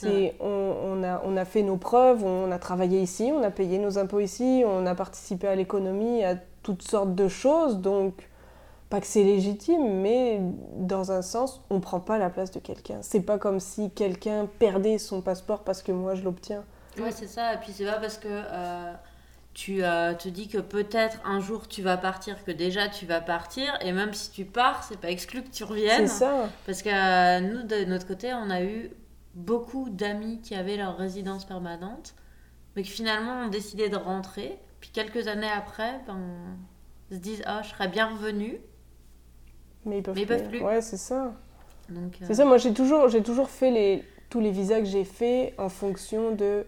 [0.02, 3.76] On, on, a, on a fait nos preuves, on a travaillé ici, on a payé
[3.76, 7.78] nos impôts ici, on a participé à l'économie, à toutes sortes de choses.
[7.78, 8.30] Donc,
[8.88, 10.40] pas que c'est légitime, mais
[10.78, 12.98] dans un sens, on ne prend pas la place de quelqu'un.
[13.02, 16.64] C'est pas comme si quelqu'un perdait son passeport parce que moi je l'obtiens.
[16.98, 17.54] Ouais, c'est ça.
[17.54, 18.28] Et puis c'est pas parce que.
[18.28, 18.92] Euh,
[19.52, 23.20] tu euh, te dis que peut-être un jour tu vas partir, que déjà tu vas
[23.20, 26.06] partir, et même si tu pars, c'est pas exclu que tu reviennes.
[26.06, 26.48] C'est ça.
[26.66, 28.90] Parce que euh, nous, de notre côté, on a eu
[29.34, 32.14] beaucoup d'amis qui avaient leur résidence permanente,
[32.76, 34.56] mais qui finalement ont décidé de rentrer.
[34.80, 36.20] Puis quelques années après, ben,
[37.10, 38.60] se disent Ah, je serais bien revenu.
[39.84, 40.62] Mais ils peuvent, mais peuvent plus.
[40.62, 41.34] Ouais, c'est ça.
[42.22, 45.68] C'est ça, moi j'ai toujours, toujours fait les, tous les visas que j'ai faits en
[45.68, 46.64] fonction de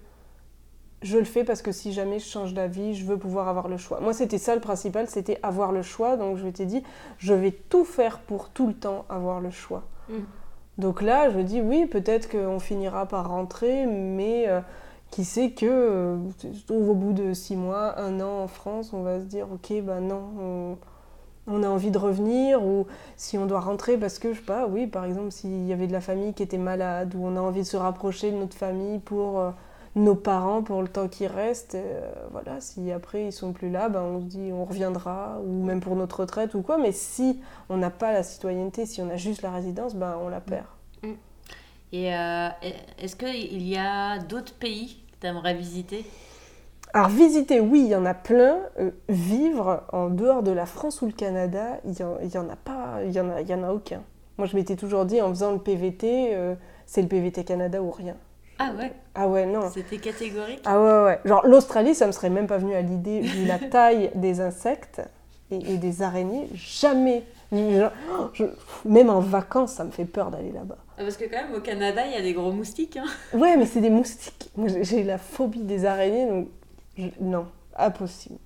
[1.03, 3.77] je le fais parce que si jamais je change d'avis, je veux pouvoir avoir le
[3.77, 4.01] choix.
[4.01, 6.17] Moi, c'était ça le principal, c'était avoir le choix.
[6.17, 6.83] Donc, je t'ai dit,
[7.19, 9.83] je vais tout faire pour tout le temps avoir le choix.
[10.09, 10.15] Mm.
[10.79, 14.61] Donc là, je me dis, oui, peut-être qu'on finira par rentrer, mais euh,
[15.11, 16.17] qui sait que euh,
[16.71, 20.01] au bout de six mois, un an en France, on va se dire, ok, ben
[20.01, 20.79] non, on,
[21.47, 22.87] on, a envie de revenir, ou
[23.17, 25.89] si on doit rentrer parce que, je sais pas, oui, par exemple, s'il y avait
[25.89, 28.57] de la famille qui était malade, ou on a envie de se rapprocher de notre
[28.57, 29.41] famille pour...
[29.41, 29.51] Euh,
[29.95, 31.75] nos parents pour le temps qui reste.
[31.75, 35.65] Euh, voilà, si après ils sont plus là, ben on se dit on reviendra, ou
[35.65, 36.79] même pour notre retraite ou quoi.
[36.79, 40.29] Mais si on n'a pas la citoyenneté, si on a juste la résidence, ben on
[40.29, 40.67] la perd.
[41.03, 41.13] Mm.
[41.93, 42.49] Et euh,
[42.99, 46.07] est-ce qu'il y a d'autres pays que tu aimerais visiter?
[46.95, 48.59] Alors visiter, oui, il y en a plein.
[48.79, 53.03] Euh, vivre en dehors de la France ou le Canada, il n'y en, a pas,
[53.05, 54.03] il y en a, y en a aucun.
[54.39, 56.35] Moi, je m'étais toujours dit en faisant le PVT,
[56.87, 58.17] c'est le PVT Canada ou rien.
[58.63, 59.71] Ah ouais Ah ouais, non.
[59.71, 61.21] C'était catégorique Ah ouais, ouais.
[61.25, 65.03] Genre l'Australie, ça me serait même pas venu à l'idée, vu la taille des insectes
[65.51, 66.49] et, des araignées.
[66.55, 67.25] Jamais.
[67.51, 70.79] même en vacances, ça me fait peur d'aller là-bas.
[70.97, 72.97] Ah, parce que quand même, au Canada, il y a des gros moustiques.
[72.97, 73.07] Hein.
[73.39, 74.51] Ouais, mais c'est des moustiques.
[74.83, 76.49] j'ai la phobie des araignées, donc
[77.21, 77.47] non,
[77.77, 78.39] impossible.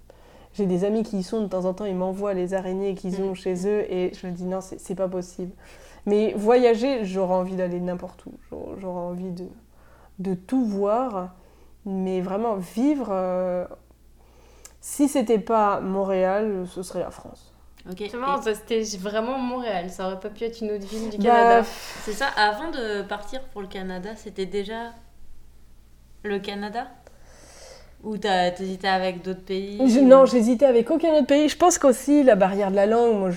[0.55, 3.21] J'ai des amis qui y sont de temps en temps, ils m'envoient les araignées qu'ils
[3.21, 3.37] ont mm.
[3.37, 5.53] chez eux et je me dis non, c'est pas possible.
[6.07, 8.33] Mais voyager, j'aurais envie d'aller n'importe où.
[8.81, 9.45] J'aurais envie de,
[10.19, 11.35] de tout voir,
[11.85, 13.09] mais vraiment vivre.
[13.11, 13.67] Euh,
[14.81, 17.53] si c'était pas Montréal, ce serait la France.
[17.91, 18.03] Ok.
[18.43, 19.91] C'était vraiment Montréal.
[19.91, 21.69] Ça aurait pas pu être une autre ville du bah, Canada.
[22.03, 22.27] C'est ça.
[22.37, 24.93] Avant de partir pour le Canada, c'était déjà
[26.23, 26.89] le Canada?
[28.05, 29.79] Ou t'hésitais avec d'autres pays?
[30.03, 31.49] Non, j'hésitais avec aucun autre pays.
[31.49, 33.31] Je pense qu'aussi la barrière de la langue, moi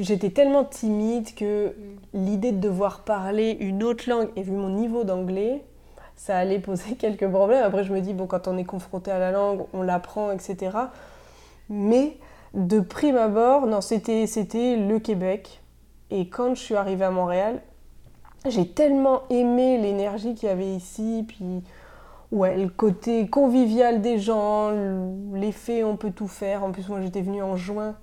[0.00, 1.72] j'étais tellement timide que mm.
[2.14, 5.62] l'idée de devoir parler une autre langue, et vu mon niveau d'anglais,
[6.22, 7.64] ça allait poser quelques problèmes.
[7.64, 10.76] Après, je me dis, bon, quand on est confronté à la langue, on l'apprend, etc.
[11.68, 12.16] Mais
[12.54, 15.60] de prime abord, non, c'était, le Québec.
[16.10, 17.60] Et quand je suis arrivée à Montréal,
[18.46, 21.64] j'ai tellement aimé l'énergie qu'il y avait ici, puis
[22.30, 24.70] ouais, le côté convivial des gens,
[25.32, 26.62] l'effet on peut tout faire.
[26.62, 27.96] En plus, moi j'étais venue en juin,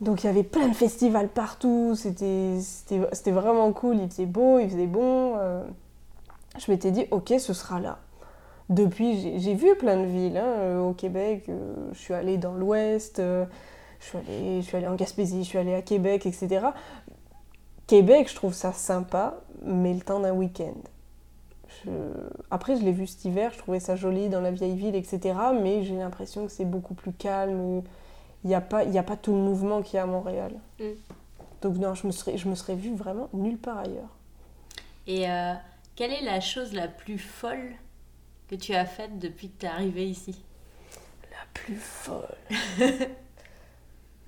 [0.00, 4.68] donc il y avait plein de festivals partout, c'était vraiment cool, il faisait beau, il
[4.70, 5.34] faisait bon.
[5.38, 5.64] Euh.
[6.58, 7.98] Je m'étais dit, ok, ce sera là.
[8.68, 12.54] Depuis, j'ai vu plein de villes hein, euh, au Québec, euh, je suis allée dans
[12.54, 13.46] l'Ouest, je,
[13.98, 16.66] suis allée, je suis allée en Gaspésie, je suis allée à Québec, etc.
[17.86, 20.76] Québec, je trouve ça sympa, mais le temps d'un week-end.
[22.50, 25.34] Après, je l'ai vu cet hiver, je trouvais ça joli dans la vieille ville, etc.
[25.60, 27.82] Mais j'ai l'impression que c'est beaucoup plus calme.
[28.44, 30.52] Il n'y a, pas, a pas tout le mouvement qu'il y a à Montréal.
[30.78, 30.84] Mm.
[31.62, 34.16] Donc non, je me, serais, je me serais vue vraiment nulle part ailleurs.
[35.06, 35.54] Et euh,
[35.96, 37.74] quelle est la chose la plus folle
[38.48, 40.42] que tu as faite depuis que tu es arrivée ici?
[41.30, 42.36] La plus folle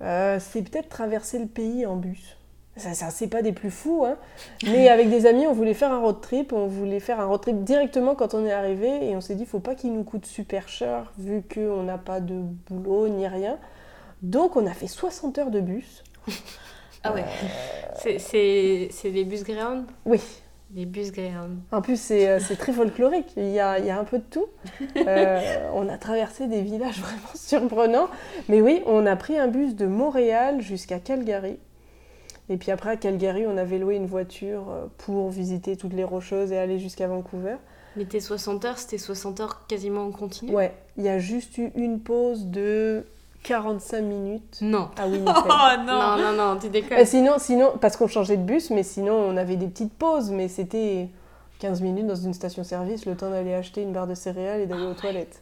[0.01, 2.37] euh, C'est peut-être traverser le pays en bus.
[2.75, 4.17] Ça, c'est pas des plus fous, hein.
[4.63, 6.53] mais avec des amis, on voulait faire un road trip.
[6.53, 9.45] On voulait faire un road trip directement quand on est arrivé et on s'est dit,
[9.45, 12.33] faut pas qu'il nous coûte super cher vu qu'on n'a pas de
[12.67, 13.59] boulot ni rien.
[14.23, 16.03] Donc, on a fait 60 heures de bus.
[17.03, 17.25] ah ouais
[18.07, 19.85] euh, C'est des bus Greyhound?
[20.05, 20.19] Oui.
[20.73, 21.59] Des bus Greyhound.
[21.71, 23.31] En plus, c'est euh, très folklorique.
[23.37, 24.47] Il y, a, il y a, un peu de tout.
[24.95, 28.07] Euh, on a traversé des villages vraiment surprenants.
[28.47, 31.57] Mais oui, on a pris un bus de Montréal jusqu'à Calgary.
[32.49, 36.03] Et puis après, à Calgary, on avait loué une voiture euh, pour visiter toutes les
[36.03, 37.55] Rocheuses et aller jusqu'à Vancouver.
[37.95, 40.51] Mais tes 60 heures, c'était 60 heures quasiment en continu?
[40.53, 43.05] Ouais, il y a juste eu une pause de
[43.43, 44.89] 45 minutes non.
[44.97, 45.33] à Winnipeg.
[45.45, 46.99] Oh non Non, non, non, tu déconnes.
[46.99, 50.31] Euh, sinon, sinon, parce qu'on changeait de bus, mais sinon, on avait des petites pauses,
[50.31, 51.09] mais c'était
[51.59, 54.85] 15 minutes dans une station-service, le temps d'aller acheter une barre de céréales et d'aller
[54.85, 55.41] aux toilettes.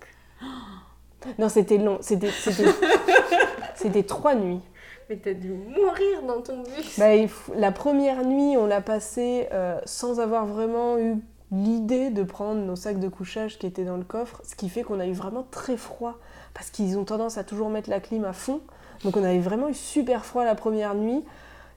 [1.38, 2.00] Non, c'était long.
[3.76, 4.62] C'était trois nuits.
[5.10, 7.00] Mais t'as dû mourir dans ton bus.
[7.00, 7.10] Bah,
[7.56, 11.18] la première nuit, on l'a passée euh, sans avoir vraiment eu
[11.52, 14.84] l'idée de prendre nos sacs de couchage qui étaient dans le coffre, ce qui fait
[14.84, 16.18] qu'on a eu vraiment très froid,
[16.54, 18.62] parce qu'ils ont tendance à toujours mettre la clim à fond.
[19.04, 21.24] Donc on avait vraiment eu super froid la première nuit.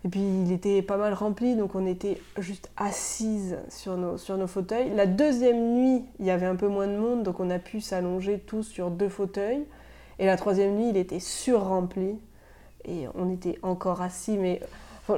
[0.04, 4.90] Et puis il était pas mal rempli, donc on était juste assises sur nos, fauteuils.
[4.94, 7.80] La deuxième nuit, il y avait un peu moins de monde, donc on a pu
[7.80, 9.64] s'allonger tous sur deux fauteuils.
[10.18, 12.18] Et la troisième nuit, il était sur-rempli
[12.84, 14.36] et on était encore assis.
[14.36, 14.60] Mais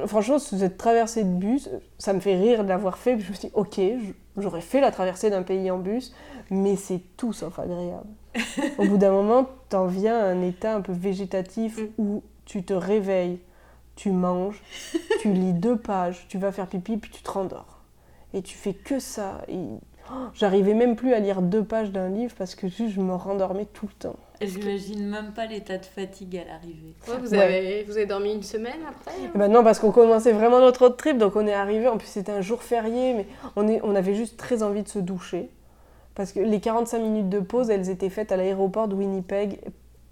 [0.05, 3.19] franchement, cette traversée de bus, ça me fait rire de l'avoir fait.
[3.19, 3.81] je me suis dit, ok,
[4.37, 6.13] j'aurais fait la traversée d'un pays en bus,
[6.49, 8.07] mais c'est tout sauf agréable.
[8.77, 11.87] Au bout d'un moment, t'en viens à un état un peu végétatif mm.
[11.97, 13.39] où tu te réveilles,
[13.95, 14.61] tu manges,
[15.21, 17.79] tu lis deux pages, tu vas faire pipi, puis tu te rendors.
[18.33, 19.41] Et tu fais que ça.
[19.47, 19.57] Et...
[20.09, 23.13] Oh, j'arrivais même plus à lire deux pages d'un livre parce que juste je me
[23.13, 24.15] rendormais tout le temps.
[24.39, 26.93] J'imagine même pas l'état de fatigue à l'arrivée.
[27.05, 29.31] vous, avez, vous avez dormi une semaine après hein?
[29.33, 31.97] Eh ben Non, parce qu'on commençait vraiment notre road trip, donc on est arrivé, en
[31.97, 33.25] plus c'était un jour férié, mais
[33.55, 35.49] on, est, on avait juste très envie de se doucher.
[36.17, 39.59] Parce que les 45 minutes de pause, elles étaient faites à l'aéroport de Winnipeg.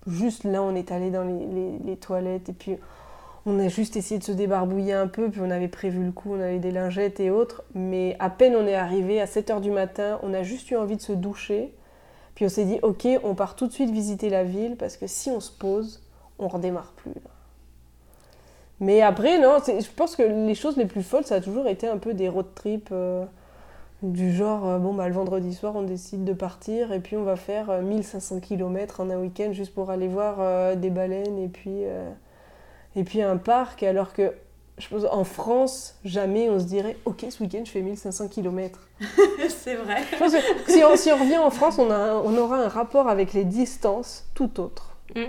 [0.06, 2.78] Juste là, on est allé dans les, toilettes et puis
[3.48, 6.34] on a juste essayé de se débarbouiller un peu, puis on avait prévu le coup,
[6.36, 7.64] on avait des lingettes et autres.
[7.74, 10.96] Mais à peine on est arrivé à 7h du matin, on a juste eu envie
[10.96, 11.74] de se doucher.
[12.36, 15.08] Puis on s'est dit, ok, on part tout de suite visiter la ville parce que
[15.08, 16.04] si on se pose,
[16.38, 17.14] on redémarre plus.
[18.80, 21.88] Mais après, non, je pense que les choses les plus folles, ça a toujours été
[21.88, 23.26] un peu des road trips euh,
[24.04, 27.24] du genre, euh, bon, bah, le vendredi soir, on décide de partir et puis on
[27.24, 31.48] va faire 1500 euh, km en un week-end juste pour aller voir des baleines et
[31.48, 31.84] puis,
[32.96, 34.34] et puis un parc, alors que
[34.78, 38.88] je pense en France, jamais on se dirait Ok, ce week-end, je fais 1500 km.
[39.50, 40.02] c'est vrai.
[40.68, 43.46] si, on, si, on, revient en France, on, a, on aura un rapport avec les
[43.46, 44.98] distances tout autre.
[45.16, 45.22] Mm.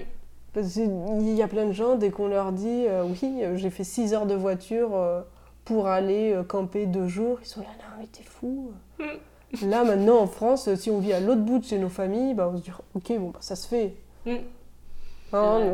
[0.52, 3.84] Parce qu'il y a plein de gens, dès qu'on leur dit euh, Oui, j'ai fait
[3.84, 5.20] 6 heures de voiture euh,
[5.66, 8.72] pour aller euh, camper deux jours, ils sont là, non, mais t'es fou.
[8.98, 9.68] Mm.
[9.68, 12.50] Là, maintenant, en France, si on vit à l'autre bout de chez nos familles, bah,
[12.50, 13.94] on se dit Ok, bon, bah, ça se fait.
[14.24, 14.36] Mm.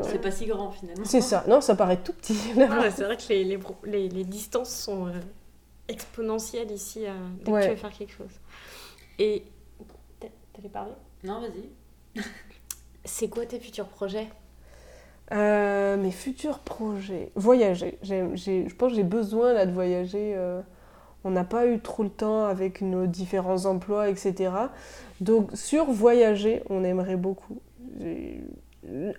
[0.03, 1.05] C'est pas si grand finalement.
[1.05, 2.35] C'est ça, non, ça paraît tout petit.
[2.35, 3.45] c'est vrai que les,
[3.85, 5.13] les, les, distances sont euh,
[5.89, 7.13] exponentielles ici euh,
[7.45, 8.41] dès que tu veux faire quelque chose.
[9.19, 9.45] Et.
[10.53, 10.93] T'allais parler
[11.25, 12.23] Non, vas-y.
[13.05, 14.29] c'est quoi tes futurs projets?
[15.33, 17.31] Euh, Mes futurs projets.
[17.35, 17.99] Voyager.
[18.03, 20.37] je pense que j'ai besoin là de voyager.
[21.25, 24.51] on n'a pas eu trop le temps avec nos différents emplois, etc.
[25.21, 27.59] Donc, sur voyager, on aimerait beaucoup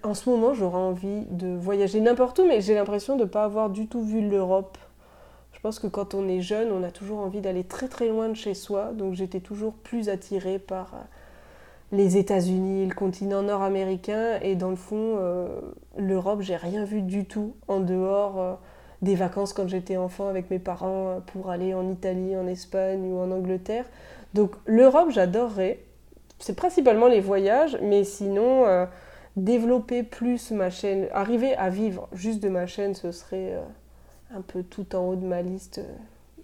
[0.04, 3.44] en ce moment, j'aurais envie de voyager n'importe où, mais j'ai l'impression de ne pas
[3.44, 4.78] avoir du tout vu l'Europe.
[5.54, 8.28] Je pense que quand on est jeune, on a toujours envie d'aller très très loin
[8.28, 10.98] de chez soi, donc j'étais toujours plus attirée par euh,
[11.94, 15.48] les États-Unis, le continent nord-américain, et dans le fond, euh,
[15.98, 18.54] l'Europe, j'ai rien vu du tout en dehors euh,
[19.02, 23.20] des vacances quand j'étais enfant avec mes parents pour aller en Italie, en Espagne ou
[23.20, 23.86] en Angleterre.
[24.34, 25.80] Donc l'Europe, j'adorerais.
[26.40, 28.86] C'est principalement les voyages, mais sinon, euh,
[29.36, 33.62] développer plus ma chaîne, arriver à vivre juste de ma chaîne, ce serait euh,
[34.36, 35.96] un peu tout en haut de ma liste euh,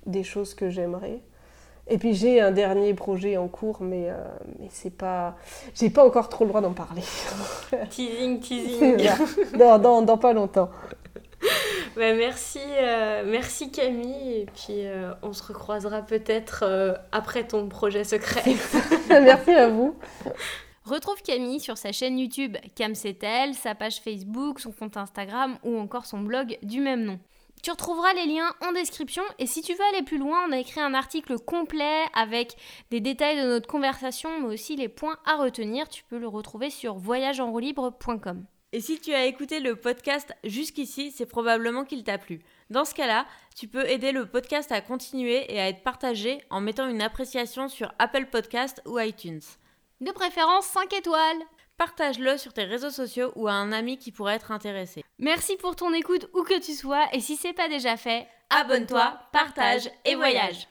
[0.06, 1.20] des choses que j'aimerais.
[1.90, 4.10] Et puis j'ai un dernier projet en cours, mais,
[4.60, 5.36] mais c'est pas.
[5.74, 7.02] J'ai pas encore trop le droit d'en parler.
[7.90, 9.10] teasing, teasing.
[9.58, 10.70] dans, dans, dans, pas longtemps.
[11.96, 14.42] Bah, merci, euh, merci Camille.
[14.42, 18.44] Et puis euh, on se recroisera peut-être euh, après ton projet secret.
[19.10, 19.96] merci à vous.
[20.86, 26.06] Retrouve Camille sur sa chaîne YouTube Cam sa page Facebook, son compte Instagram ou encore
[26.06, 27.20] son blog du même nom.
[27.62, 30.60] Tu retrouveras les liens en description et si tu veux aller plus loin, on a
[30.60, 32.56] écrit un article complet avec
[32.90, 35.90] des détails de notre conversation mais aussi les points à retenir.
[35.90, 38.46] Tu peux le retrouver sur voyageenroulibre.com.
[38.72, 42.40] Et si tu as écouté le podcast jusqu'ici, c'est probablement qu'il t'a plu.
[42.70, 46.62] Dans ce cas-là, tu peux aider le podcast à continuer et à être partagé en
[46.62, 49.42] mettant une appréciation sur Apple Podcast ou iTunes.
[50.02, 51.42] De préférence 5 étoiles.
[51.80, 55.02] Partage-le sur tes réseaux sociaux ou à un ami qui pourrait être intéressé.
[55.18, 59.18] Merci pour ton écoute où que tu sois et si c'est pas déjà fait, abonne-toi,
[59.32, 60.68] partage et voyage.